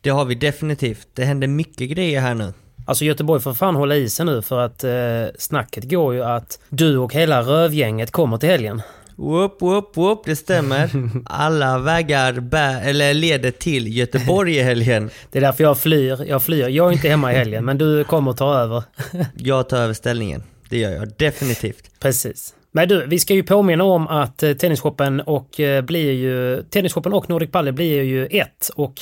[0.00, 1.08] Det har vi definitivt.
[1.14, 2.52] Det händer mycket grejer här nu.
[2.86, 4.92] Alltså Göteborg får fan hålla i sig nu för att eh,
[5.38, 8.82] snacket går ju att du och hela rövgänget kommer till helgen.
[9.20, 10.90] Whoop, whoop, whoop, det stämmer.
[11.24, 15.10] Alla vägar bär, eller leder till Göteborg i helgen.
[15.30, 16.24] Det är därför jag flyr.
[16.28, 16.68] Jag flyr.
[16.68, 18.82] Jag är inte hemma i helgen men du kommer ta över.
[19.36, 20.42] Jag tar över ställningen.
[20.68, 21.90] Det gör jag definitivt.
[22.00, 22.54] Precis.
[22.72, 26.62] Men du, vi ska ju påminna om att eh, Tennisshoppen och eh, blir ju...
[26.62, 28.94] Tennisshoppen och Nordic Paddle blir ju ett och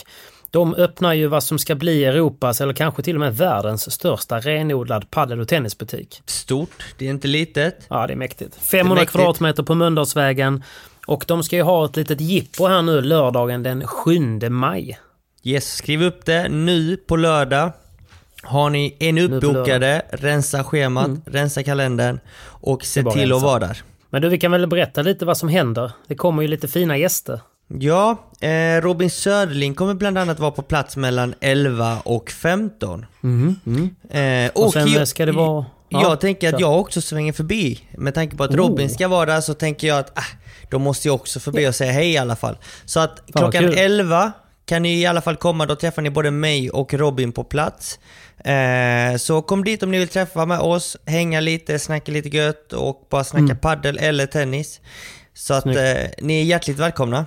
[0.51, 4.41] de öppnar ju vad som ska bli Europas eller kanske till och med världens största
[4.41, 6.23] renodlad paddel och tennisbutik.
[6.27, 7.87] Stort, det är inte litet.
[7.89, 8.57] Ja, det är mäktigt.
[8.57, 9.13] 500 mäktigt.
[9.13, 10.63] kvadratmeter på Mölndalsvägen.
[11.07, 14.19] Och de ska ju ha ett litet jippo här nu lördagen den 7
[14.51, 14.99] maj.
[15.43, 17.73] Yes, skriv upp det nu på lördag.
[18.43, 23.13] Har ni en uppbokade, rensa schemat, rensa kalendern och se Mm.
[23.13, 23.47] till att rensa.
[23.47, 23.83] vara där.
[24.11, 25.93] Men du, vi kan väl berätta lite vad som händer.
[26.07, 27.41] Det kommer ju lite fina gäster.
[27.69, 33.07] Ja, eh, Robin Söderling kommer bland annat vara på plats mellan 11 och 15.
[34.11, 35.67] Eh, Och, sen jag, ska det vara...
[35.89, 37.81] Ja, jag tänker att jag också svänger förbi.
[37.97, 38.57] Med tanke på att Oh.
[38.57, 40.23] Robin ska vara där så tänker jag att ah,
[40.71, 42.59] då måste jag också förbi och säga hej i alla fall.
[42.85, 43.75] Så att klockan kul.
[43.79, 44.33] 11
[44.67, 47.99] kan ni i alla fall komma, då träffar ni både mig och Robin på plats.
[48.45, 52.73] Eh, så kom dit om ni vill träffa med oss, hänga lite, snacka lite gött
[52.73, 53.59] och bara snacka Mm.
[53.59, 54.81] paddel eller tennis.
[55.35, 55.73] Så att eh,
[56.23, 57.27] ni är hjärtligt välkomna.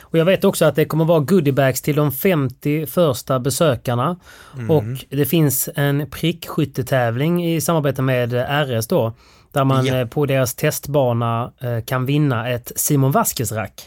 [0.00, 4.16] Och jag vet också att det kommer vara goodiebags till de 50 första besökarna.
[4.54, 4.70] Mm.
[4.70, 8.32] Och det finns en prickskyttetävling i samarbete med
[8.68, 9.12] RS då.
[9.52, 9.96] Där man Ja.
[9.98, 13.82] eh, på deras testbana eh, kan vinna ett Simon Vasquez-rack.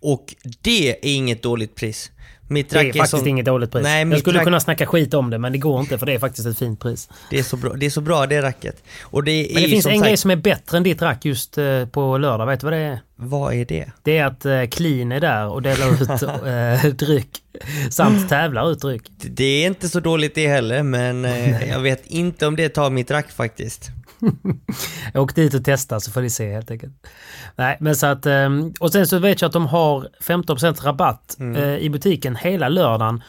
[0.00, 2.10] Och det är inget dåligt pris.
[2.48, 3.82] Mitt Det är är, faktiskt så, inget dåligt pris.
[3.82, 6.12] Nej, jag mitt skulle kunna snacka skit om det men det går inte för det
[6.12, 7.08] är faktiskt ett fint pris.
[7.30, 8.82] det, är så bra, det är så bra det racket.
[9.02, 11.02] Och det är Men det finns som en sagt, grej som är bättre än ditt
[11.02, 12.46] rack just eh, på lördag.
[12.46, 13.00] Vet du vad det är?
[13.16, 13.86] Vad är det?
[14.02, 16.22] Det är att eh, Clean är där och delar ut
[16.86, 17.30] eh, dryck.
[17.90, 19.02] Samt tävlar ut dryck.
[19.18, 22.90] Det är inte så dåligt det heller, men eh, jag vet inte om det tar
[22.90, 23.90] mitt rack faktiskt.
[25.14, 26.92] Åk dit och testa så får ni se helt enkelt.
[27.56, 28.26] Nej, men så att...
[28.26, 28.48] eh,
[28.80, 31.62] Och sen så vet jag att de har 15% rabatt Mm.
[31.62, 33.22] eh, i butiken hela lördagen.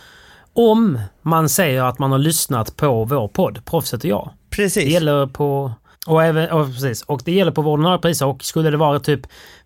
[0.53, 4.29] Om man säger att man har lyssnat på vår podd, Proffset och jag.
[4.49, 4.83] Precis.
[4.83, 5.71] Det gäller på...
[6.07, 8.99] Och, även, och, precis, och det gäller på våra ordinarie priser och skulle det vara
[8.99, 9.21] typ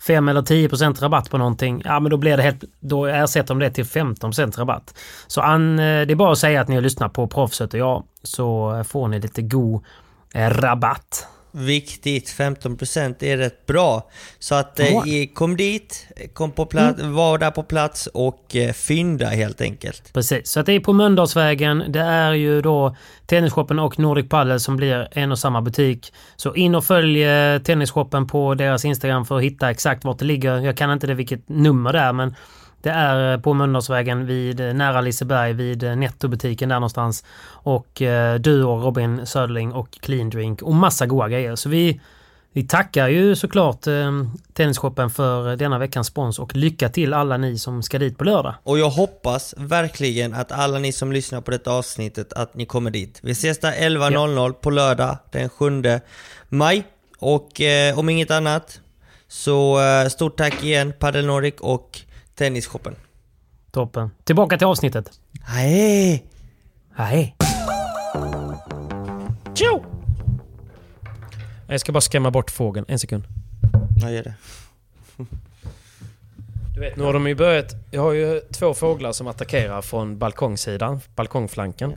[0.07, 2.63] 5 eller 10% rabatt på någonting, ja men då blir det helt...
[2.79, 4.93] Då ersätter de det till 15% rabatt.
[5.27, 7.79] Så an, eh, det är bara att säga att ni har lyssnat på Proffset och
[7.79, 9.83] jag, så får ni lite god
[10.35, 11.27] rabatt.
[11.53, 14.09] Viktigt, 15% är rätt bra.
[14.39, 14.87] Så att eh,
[15.33, 17.13] kom dit, kom på plats, Mm.
[17.13, 20.13] var där på plats och eh, fynda helt enkelt.
[20.13, 21.83] Precis, så att det är på Mölndalsvägen.
[21.87, 26.13] Det är ju då Tennisshoppen och Nordic Padel som blir en och samma butik.
[26.35, 30.25] Så in och följ eh, Tennisshoppen på deras Instagram för att hitta exakt vart det
[30.25, 30.59] ligger.
[30.59, 32.35] Jag kan inte det vilket nummer det är men
[32.83, 37.23] det är eh, på Mölndalsvägen vid, eh, nära Liseberg vid eh, Nettobutiken där någonstans.
[37.45, 41.55] Och eh, du och Robin Söderling och Clean Drink och massa goda grejer.
[41.55, 42.01] Så vi,
[42.53, 44.11] vi tackar ju såklart eh,
[44.53, 48.53] Tennisshoppen för denna veckans spons och lycka till alla ni som ska dit på lördag.
[48.63, 52.91] Och jag hoppas verkligen att alla ni som lyssnar på detta avsnittet, att ni kommer
[52.91, 53.19] dit.
[53.23, 55.81] Vi ses där 11.00 på lördag den 7
[56.49, 56.83] maj.
[57.19, 58.81] Och eh, om inget annat,
[59.27, 62.01] så eh, stort tack igen Padel Nordic och
[62.35, 62.95] Tennisshoppen.
[63.71, 64.11] Toppen.
[64.23, 65.11] Tillbaka till avsnittet.
[65.43, 66.25] Hej!
[66.95, 67.35] Hej.
[69.55, 69.83] Tjo!
[71.67, 72.85] Jag ska bara skrämma bort fågeln.
[72.89, 73.23] En sekund.
[74.01, 74.33] Vad gör det?
[76.75, 77.75] Du vet, nu har de ju börjat...
[77.91, 81.95] Jag har ju två fåglar som attackerar från balkongsidan, balkongflanken.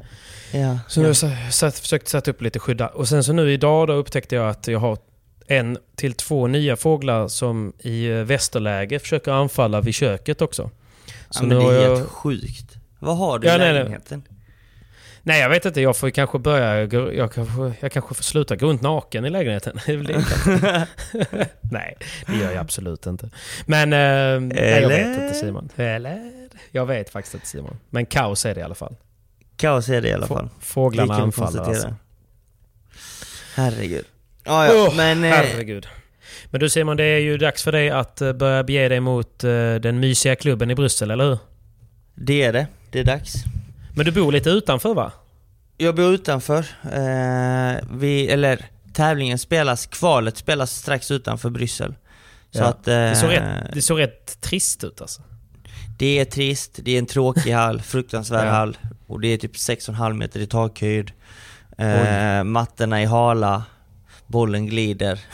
[0.52, 0.78] Ja.
[0.88, 2.88] Så nu har jag sa- satt, försökt sätta upp lite skydda.
[2.88, 4.98] Och sen så nu idag då upptäckte jag att jag har
[5.46, 10.70] en till två nya fåglar som i eh, västerläge försöker anfalla vid köket också.
[11.06, 11.96] ja Så men nu det är jag...
[11.96, 12.74] helt sjukt.
[12.98, 13.74] Vad har du Ja, i nej, nej.
[13.82, 14.22] lägenheten?
[15.26, 16.82] Nej jag vet inte, jag får kanske börja...
[17.12, 19.78] Jag kanske, jag kanske får sluta gå runt naken i lägenheten.
[21.60, 23.30] Nej, det gör jag absolut inte.
[23.66, 23.92] Men...
[23.92, 25.68] Eh, nej, jag vet inte Simon.
[25.76, 26.48] Eller?
[26.70, 27.76] Jag vet faktiskt inte Simon.
[27.90, 28.96] Men kaos är det i alla fall.
[29.56, 30.48] Kaos är det i alla fall.
[30.60, 31.94] Fåglarna anfaller alltså.
[33.54, 34.04] Herregud.
[34.44, 35.24] Ja, ja, Åh, men...
[35.24, 35.86] Eh, Herregud.
[36.50, 39.44] Men du Simon, det är ju dags för dig att eh, börja bege dig mot
[39.44, 41.38] eh, den mysiga klubben i Bryssel, eller hur?
[42.14, 42.66] det är det.
[42.90, 43.34] Det är dags.
[43.96, 45.12] Men du bor lite utanför va?
[45.76, 46.58] Jag bor utanför.
[46.92, 51.94] Eh, vi, eller tävlingen spelas, kvalet spelas strax utanför Bryssel.
[52.50, 52.64] Så Ja.
[52.66, 52.88] att...
[52.88, 55.22] Eh, Det såg, rätt, det såg rätt trist ut alltså.
[55.98, 58.50] det är trist, det är en tråkig hall, fruktansvärd Ja.
[58.52, 58.76] hall.
[59.06, 61.12] Och det är typ 6,5 meter i takhöjd.
[61.78, 63.62] Eh, mattorna är hala,
[64.26, 65.20] bollen glider.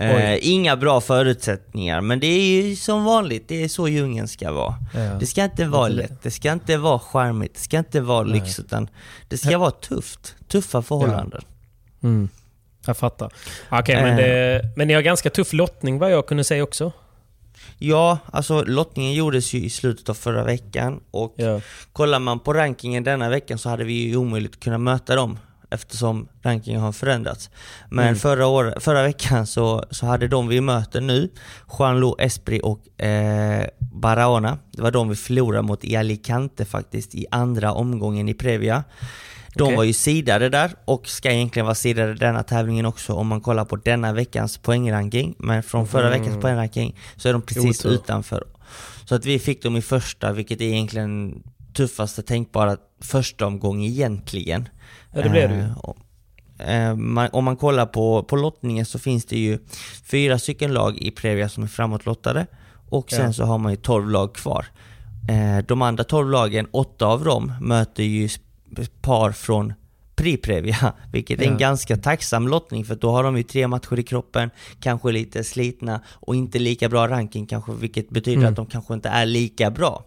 [0.00, 4.52] Eh, inga bra förutsättningar, men det är ju som vanligt, det är så djungeln ska
[4.52, 4.74] vara.
[5.20, 8.40] Det ska inte vara lätt, det ska inte vara charmigt, det ska inte vara Nej.
[8.40, 8.88] lyx, utan
[9.28, 10.34] det ska vara tufft.
[10.48, 11.42] Tuffa förhållanden.
[12.02, 12.28] Mm.
[12.86, 13.32] Jag fattar.
[13.70, 14.16] Okej, men, Eh.
[14.16, 16.92] det, men ni har ganska tuff lottning vad jag kunde säga också.
[17.78, 21.60] Ja, alltså lottningen gjordes ju i slutet av förra veckan och Ja.
[21.92, 25.38] kollar man på rankingen denna veckan så hade vi ju omöjligt kunnat möta dem
[25.70, 27.50] eftersom rankingen har förändrats.
[27.90, 28.16] Men Mm.
[28.16, 31.28] förra, år, förra veckan så, så hade de vi möter nu,
[31.78, 37.26] Juan-Lo Esprit och eh, Barahona, det var de vi förlorade mot i Alicante faktiskt i
[37.30, 38.84] andra omgången i Previa.
[39.54, 39.76] De Okej.
[39.76, 43.64] var ju sidade där och ska egentligen vara sidade denna tävlingen också om man kollar
[43.64, 45.34] på denna veckans poängranking.
[45.38, 46.20] Men från förra Mm.
[46.20, 47.90] veckans poängranking så är de precis Otur.
[47.94, 48.44] utanför.
[49.04, 51.42] Så att vi fick dem i första, vilket är egentligen
[51.72, 54.68] tuffaste tänkbara första omgång egentligen.
[55.12, 55.62] Ja, det blev det ju.
[56.66, 59.58] Eh, eh, man, om man kollar på, på lottningen så finns det ju
[60.04, 62.46] fyra stycken lag i Previa som är framåtlottade
[62.90, 63.32] och sen Ja.
[63.32, 64.66] så har man ju 12 lag kvar.
[65.28, 68.28] Eh, de andra 12 lagen, åtta av dem, möter ju
[69.00, 69.72] par från
[70.16, 71.58] Pri-Previa, vilket är en Ja.
[71.58, 74.50] ganska tacksam lottning för då har de ju tre matcher i kroppen,
[74.80, 78.50] kanske lite slitna och inte lika bra ranking kanske, vilket betyder Mm.
[78.50, 80.04] att de kanske inte är lika bra.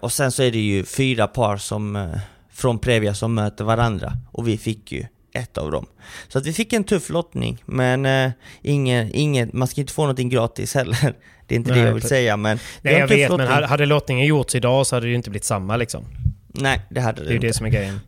[0.00, 2.08] Och sen så är det ju fyra par som,
[2.56, 5.86] från Previa som möter varandra och vi fick ju ett av dem.
[6.28, 8.30] Så att vi fick en tuff lottning, men eh,
[8.62, 11.14] ingen, ingen, man ska inte få någonting gratis heller.
[11.48, 12.58] Det är inte Nej, det jag vill säga, men...
[12.82, 13.48] Nej, jag vet, men lottning.
[13.48, 16.04] hade, hade lottningen gjorts idag så hade det ju inte blivit samma liksom.
[16.48, 17.46] Nej, det hade det, Det är inte.
[17.46, 18.00] det som är grejen.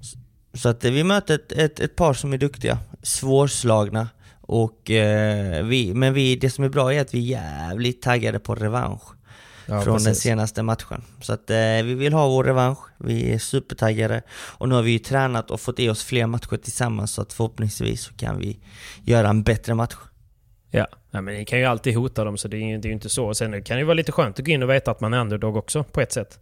[0.54, 4.08] Så att eh, vi möter ett, ett, ett par som är duktiga, svårslagna.
[4.40, 8.38] Och, eh, vi, men vi, det som är bra är att vi är jävligt taggade
[8.38, 9.17] på revansch
[9.70, 10.22] Ja, från den precis.
[10.22, 11.02] senaste matchen.
[11.20, 14.22] Så att eh, vi vill ha vår revansch, vi är supertaggade.
[14.30, 17.32] Och nu har vi ju tränat och fått i oss fler matcher tillsammans så att
[17.32, 18.58] förhoppningsvis så kan vi
[19.04, 19.94] göra en bättre match.
[20.70, 22.90] Ja, Nej, men ni kan ju alltid hota dem så det är ju det är
[22.90, 23.34] ju inte så.
[23.34, 25.20] Sen kan det ju vara lite skönt att gå in och veta att man är
[25.20, 26.38] underdog också på ett sätt.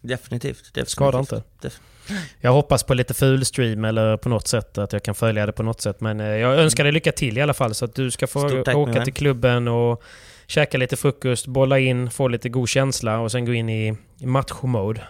[0.00, 0.58] Definitivt.
[0.58, 0.88] definitivt.
[0.88, 1.42] Skadar inte.
[1.62, 1.80] Def-
[2.40, 5.52] Jag hoppas på lite ful stream eller på något sätt att jag kan följa det
[5.52, 6.00] på något sätt.
[6.00, 8.48] Men eh, jag önskar dig lycka till i alla fall så att du ska få
[8.48, 10.02] Stort åka till klubben och
[10.46, 14.26] käka lite frukost, bolla in, få lite god känsla och sen gå in i i
[14.26, 15.00] matchmode.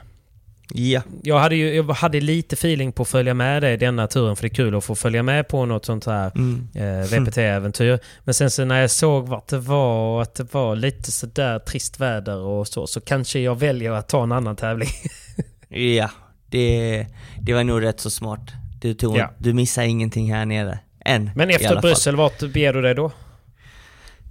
[0.72, 4.36] Ja, Jag hade ju jag hade lite feeling på att följa med dig denna turen
[4.36, 6.68] för det är kul att få följa med på något sånt här mm.
[6.74, 7.98] eh, VPT-äventyr.
[8.24, 11.58] Men sen så när jag såg vart det var och att det var lite sådär
[11.58, 14.88] trist väder och så, så kanske jag väljer att ta en annan tävling.
[15.68, 16.10] ja
[16.46, 17.06] det,
[17.40, 18.52] det var nog rätt så smart.
[18.80, 19.30] Du, tog, Ja.
[19.38, 20.78] du missar ingenting här nere.
[21.04, 21.80] Än, Men efter.
[21.80, 23.12] Bryssel, vart beger du dig då?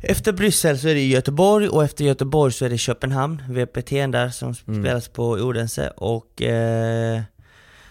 [0.03, 4.29] Efter Bryssel så är det Göteborg och efter Göteborg så är det Köpenhamn, VPT där
[4.29, 4.83] som Mm.
[4.83, 7.21] spelas på Odense och eh,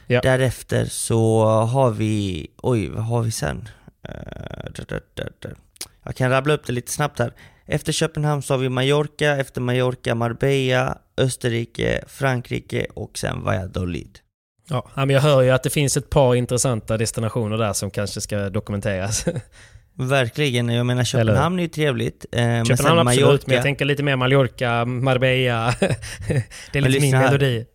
[0.07, 0.21] Ja.
[0.21, 3.69] därefter så har vi, oj vad har vi sen?
[4.09, 4.13] Eh.
[6.05, 7.33] Jag kan rabbla upp det lite snabbt här.
[7.67, 14.19] Efter Köpenhamn så har vi Mallorca, efter Mallorca Marbella, Österrike, Frankrike och sen Valladolid.
[14.69, 18.21] Ja, men jag hör ju att det finns ett par intressanta destinationer där som kanske
[18.21, 19.25] ska dokumenteras.
[19.95, 22.27] Verkligen, jag menar Köpenhamn är ju trevligt.
[22.33, 25.75] Eh, men sen Köpenhamn absolut, Mallorca, men jag tänker lite mer Mallorca, Marbella.
[26.73, 27.67] det är lite min melodi.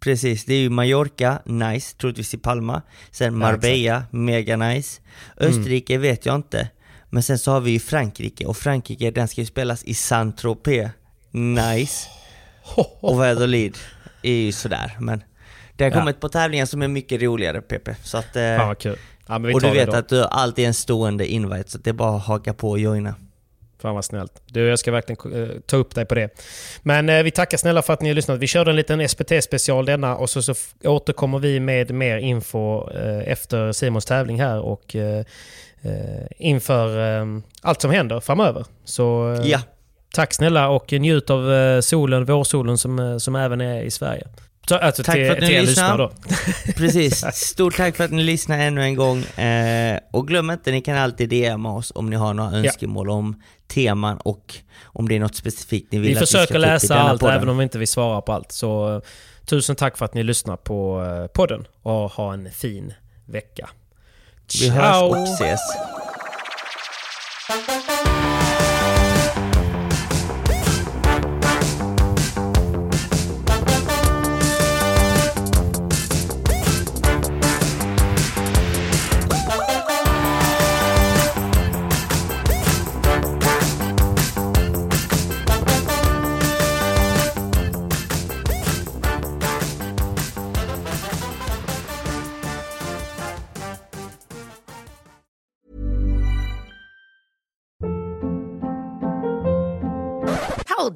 [0.00, 2.82] Precis, det är ju Mallorca, nice, troligtvis i Palma.
[3.10, 5.00] Sen Marbella, mega nice.
[5.40, 5.50] Mm.
[5.50, 6.68] Österrike vet jag inte.
[7.10, 10.88] Men sen så har vi ju Frankrike, och Frankrike den ska ju spelas i Saint-Tropez.
[11.30, 12.08] Nice.
[13.00, 13.78] Och Valladolid
[14.22, 15.22] är ju sådär, men
[15.76, 15.98] det har Ja.
[15.98, 17.88] kommit på tävlingar som är mycket roligare PP.
[18.02, 18.96] Så att, eh, vad kul.
[19.26, 22.16] Ja, och du vet att du alltid är en stående invite, så det är bara
[22.16, 23.14] att haka på och joina.
[23.82, 24.42] Fan vad snällt.
[24.46, 26.28] Du, jag ska verkligen eh, ta upp dig på det.
[26.82, 28.38] Men eh, vi tackar snälla för att ni har lyssnat.
[28.38, 30.54] Vi körde en liten SPT-special denna och så, så
[30.84, 34.96] återkommer vi med mer info eh, efter Simons tävling här och
[36.38, 38.66] inför allt som händer framöver.
[38.84, 39.60] Så Ja,
[40.14, 44.26] tack snälla och njut av solen, vårsolen som, som även är i Sverige.
[44.68, 46.12] Så, alltså Tack till, för att ni då.
[46.76, 47.24] precis.
[47.32, 49.22] Stort tack för att ni lyssnar ännu en gång.
[49.22, 53.42] Eh, och glöm inte, ni kan alltid DMa oss om ni har några önskemål om
[53.68, 54.54] teman och
[54.84, 56.70] om det är något specifikt ni vill Vi att vi ska försöker ta upp i
[56.70, 57.36] läsa allt podden.
[57.36, 58.52] även om vi inte vill svara på allt.
[58.52, 59.02] Så eh,
[59.46, 62.94] tusen tack för att ni lyssnar på eh, podden och ha en fin
[63.26, 63.68] vecka.
[64.60, 65.60] Vi hörs och ses.